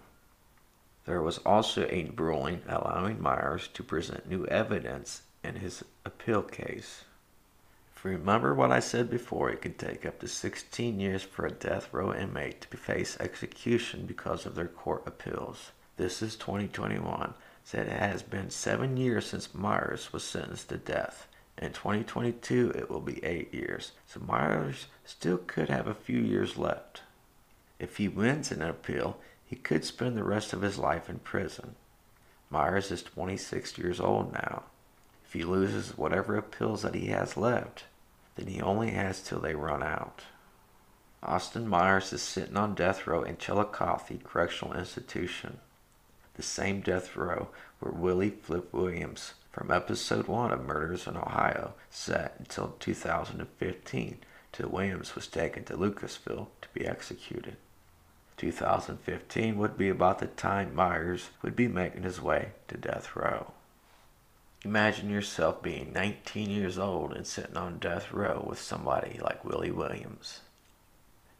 There 1.04 1.22
was 1.22 1.38
also 1.38 1.84
a 1.86 2.10
ruling 2.16 2.62
allowing 2.68 3.20
Myers 3.20 3.68
to 3.74 3.82
present 3.82 4.28
new 4.28 4.44
evidence 4.46 5.22
in 5.42 5.56
his 5.56 5.84
appeal 6.04 6.42
case. 6.42 7.04
If 7.96 8.04
you 8.04 8.12
remember 8.12 8.54
what 8.54 8.72
I 8.72 8.80
said 8.80 9.10
before, 9.10 9.50
it 9.50 9.62
could 9.62 9.78
take 9.78 10.04
up 10.04 10.18
to 10.20 10.28
16 10.28 10.98
years 10.98 11.22
for 11.22 11.46
a 11.46 11.52
death 11.52 11.92
row 11.92 12.12
inmate 12.12 12.62
to 12.62 12.76
face 12.76 13.16
execution 13.20 14.06
because 14.06 14.44
of 14.44 14.56
their 14.56 14.66
court 14.66 15.04
appeals. 15.06 15.70
This 15.96 16.22
is 16.22 16.34
2021, 16.34 17.34
so 17.62 17.78
it 17.78 17.88
has 17.88 18.22
been 18.22 18.50
seven 18.50 18.96
years 18.96 19.26
since 19.26 19.54
Myers 19.54 20.12
was 20.12 20.24
sentenced 20.24 20.68
to 20.70 20.78
death. 20.78 21.28
In 21.58 21.72
2022, 21.72 22.72
it 22.74 22.90
will 22.90 23.00
be 23.00 23.22
eight 23.24 23.52
years, 23.52 23.92
so 24.06 24.20
Myers 24.20 24.86
still 25.04 25.38
could 25.38 25.68
have 25.68 25.86
a 25.86 25.94
few 25.94 26.18
years 26.18 26.56
left. 26.56 27.02
If 27.78 27.98
he 27.98 28.08
wins 28.08 28.50
an 28.50 28.62
appeal, 28.62 29.18
he 29.44 29.56
could 29.56 29.84
spend 29.84 30.16
the 30.16 30.24
rest 30.24 30.52
of 30.52 30.62
his 30.62 30.78
life 30.78 31.10
in 31.10 31.18
prison. 31.18 31.74
Myers 32.48 32.90
is 32.90 33.02
26 33.02 33.76
years 33.78 34.00
old 34.00 34.32
now. 34.32 34.64
If 35.26 35.32
he 35.34 35.44
loses 35.44 35.96
whatever 35.96 36.36
appeals 36.36 36.82
that 36.82 36.94
he 36.94 37.06
has 37.06 37.36
left, 37.36 37.84
then 38.36 38.46
he 38.46 38.60
only 38.60 38.90
has 38.90 39.22
till 39.22 39.40
they 39.40 39.54
run 39.54 39.82
out. 39.82 40.22
Austin 41.22 41.68
Myers 41.68 42.12
is 42.12 42.22
sitting 42.22 42.56
on 42.56 42.74
death 42.74 43.06
row 43.06 43.22
in 43.22 43.36
Chillicothe 43.36 44.24
Correctional 44.24 44.74
Institution, 44.74 45.60
the 46.34 46.42
same 46.42 46.80
death 46.80 47.14
row 47.14 47.48
where 47.78 47.92
Willie 47.92 48.30
Flip 48.30 48.72
Williams 48.72 49.34
from 49.52 49.70
episode 49.70 50.26
1 50.26 50.50
of 50.50 50.64
Murders 50.64 51.06
in 51.06 51.16
Ohio 51.16 51.74
set 51.90 52.34
until 52.38 52.74
2015 52.80 54.18
till 54.50 54.68
Williams 54.68 55.14
was 55.14 55.26
taken 55.26 55.62
to 55.64 55.76
Lucasville 55.76 56.48
to 56.62 56.68
be 56.72 56.86
executed. 56.86 57.56
2015 58.38 59.58
would 59.58 59.76
be 59.76 59.88
about 59.88 60.18
the 60.18 60.26
time 60.26 60.74
Myers 60.74 61.30
would 61.42 61.54
be 61.54 61.68
making 61.68 62.02
his 62.02 62.20
way 62.20 62.52
to 62.68 62.76
death 62.76 63.14
row. 63.14 63.52
Imagine 64.64 65.10
yourself 65.10 65.62
being 65.62 65.92
19 65.92 66.48
years 66.48 66.78
old 66.78 67.12
and 67.12 67.26
sitting 67.26 67.56
on 67.56 67.78
death 67.78 68.10
row 68.10 68.44
with 68.48 68.60
somebody 68.60 69.20
like 69.22 69.44
Willie 69.44 69.70
Williams. 69.70 70.40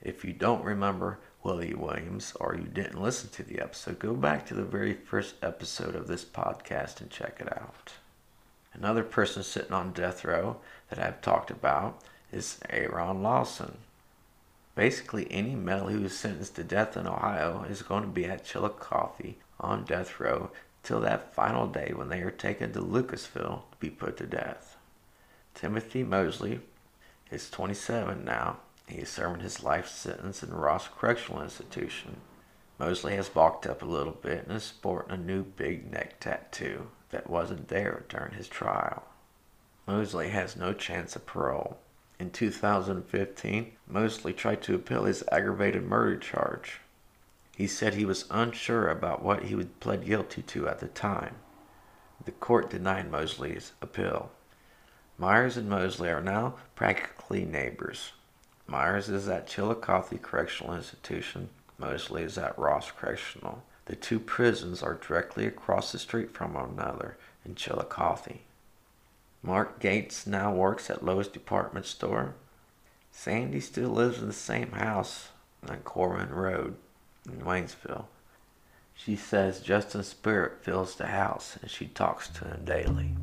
If 0.02 0.24
you 0.24 0.32
don't 0.32 0.64
remember 0.64 1.18
Willie 1.42 1.74
Williams 1.74 2.34
or 2.40 2.56
you 2.56 2.66
didn't 2.66 3.00
listen 3.00 3.30
to 3.30 3.42
the 3.42 3.60
episode, 3.60 3.98
go 3.98 4.14
back 4.14 4.44
to 4.46 4.54
the 4.54 4.64
very 4.64 4.94
first 4.94 5.36
episode 5.42 5.94
of 5.94 6.08
this 6.08 6.24
podcast 6.24 7.00
and 7.00 7.10
check 7.10 7.38
it 7.40 7.50
out. 7.52 7.94
Another 8.74 9.02
person 9.02 9.42
sitting 9.42 9.72
on 9.72 9.92
death 9.92 10.24
row 10.24 10.56
that 10.88 10.98
I've 10.98 11.20
talked 11.20 11.50
about 11.50 12.00
is 12.32 12.58
Aaron 12.70 13.22
Lawson. 13.22 13.78
Basically, 14.74 15.30
any 15.30 15.54
male 15.54 15.88
who 15.88 16.04
is 16.04 16.18
sentenced 16.18 16.56
to 16.56 16.64
death 16.64 16.96
in 16.96 17.06
Ohio 17.06 17.64
is 17.68 17.82
going 17.82 18.02
to 18.02 18.08
be 18.08 18.24
at 18.24 18.44
Chillicothe 18.44 19.34
on 19.60 19.84
death 19.84 20.18
row 20.18 20.50
till 20.82 21.00
that 21.00 21.34
final 21.34 21.66
day 21.66 21.92
when 21.94 22.08
they 22.08 22.22
are 22.22 22.30
taken 22.30 22.72
to 22.72 22.80
Lucasville 22.80 23.62
to 23.70 23.76
be 23.78 23.90
put 23.90 24.16
to 24.16 24.26
death. 24.26 24.76
Timothy 25.54 26.02
Mosley 26.02 26.60
is 27.30 27.50
27 27.50 28.24
now. 28.24 28.58
He 28.88 28.98
is 28.98 29.10
serving 29.10 29.40
his 29.40 29.62
life 29.62 29.88
sentence 29.88 30.42
in 30.42 30.50
Ross 30.50 30.88
Correctional 30.88 31.42
Institution. 31.42 32.16
Mosley 32.78 33.14
has 33.16 33.28
bulked 33.28 33.66
up 33.66 33.82
a 33.82 33.86
little 33.86 34.14
bit 34.14 34.46
and 34.46 34.56
is 34.56 34.64
sporting 34.64 35.12
a 35.12 35.16
new 35.16 35.44
big 35.44 35.92
neck 35.92 36.18
tattoo 36.18 36.88
that 37.12 37.30
wasn't 37.30 37.68
there 37.68 38.04
during 38.08 38.32
his 38.32 38.48
trial. 38.48 39.04
Mosley 39.86 40.30
has 40.30 40.56
no 40.56 40.72
chance 40.72 41.14
of 41.14 41.24
parole. 41.24 41.78
In 42.18 42.30
2015, 42.30 43.72
Mosley 43.86 44.32
tried 44.32 44.62
to 44.62 44.74
appeal 44.74 45.04
his 45.04 45.24
aggravated 45.30 45.84
murder 45.84 46.16
charge. 46.16 46.80
He 47.56 47.66
said 47.66 47.94
he 47.94 48.04
was 48.04 48.24
unsure 48.30 48.88
about 48.88 49.22
what 49.22 49.44
he 49.44 49.54
would 49.54 49.80
plead 49.80 50.06
guilty 50.06 50.42
to 50.42 50.68
at 50.68 50.78
the 50.80 50.88
time. 50.88 51.36
The 52.24 52.32
court 52.32 52.70
denied 52.70 53.10
Mosley's 53.10 53.72
appeal. 53.82 54.30
Myers 55.18 55.56
and 55.56 55.68
Mosley 55.68 56.08
are 56.08 56.22
now 56.22 56.54
practically 56.74 57.44
neighbors. 57.44 58.12
Myers 58.66 59.08
is 59.08 59.28
at 59.28 59.46
Chillicothe 59.46 60.22
Correctional 60.22 60.74
Institution. 60.74 61.50
Mosley 61.78 62.22
is 62.22 62.38
at 62.38 62.58
Ross 62.58 62.90
Correctional. 62.90 63.62
The 63.86 63.96
two 63.96 64.20
prisons 64.20 64.82
are 64.82 64.94
directly 64.94 65.46
across 65.46 65.92
the 65.92 65.98
street 65.98 66.32
from 66.32 66.54
one 66.54 66.70
another 66.70 67.16
in 67.44 67.54
Chillicothe. 67.54 68.38
Mark 69.42 69.80
Gates 69.80 70.26
now 70.26 70.52
works 70.52 70.88
at 70.88 71.04
Lowe's 71.04 71.28
department 71.28 71.86
store. 71.86 72.34
Sandy 73.10 73.60
still 73.60 73.90
lives 73.90 74.20
in 74.20 74.28
the 74.28 74.32
same 74.32 74.72
house 74.72 75.30
on 75.68 75.78
Corwin 75.78 76.30
Road 76.30 76.76
in 77.26 77.40
Waynesville. 77.40 78.06
She 78.94 79.16
says 79.16 79.60
Justin's 79.60 80.08
spirit 80.08 80.62
fills 80.62 80.94
the 80.94 81.08
house 81.08 81.58
and 81.60 81.70
she 81.70 81.86
talks 81.86 82.28
to 82.28 82.44
him 82.44 82.64
daily. 82.64 83.14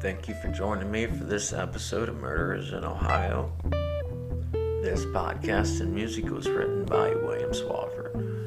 Thank 0.00 0.28
you 0.28 0.34
for 0.34 0.48
joining 0.48 0.90
me 0.90 1.06
for 1.06 1.24
this 1.24 1.52
episode 1.52 2.08
of 2.08 2.16
Murderers 2.16 2.72
in 2.72 2.84
Ohio. 2.84 3.52
This 4.90 5.04
podcast 5.04 5.82
and 5.82 5.94
music 5.94 6.30
was 6.30 6.48
written 6.48 6.86
by 6.86 7.10
William 7.10 7.50
Swafford. 7.50 8.37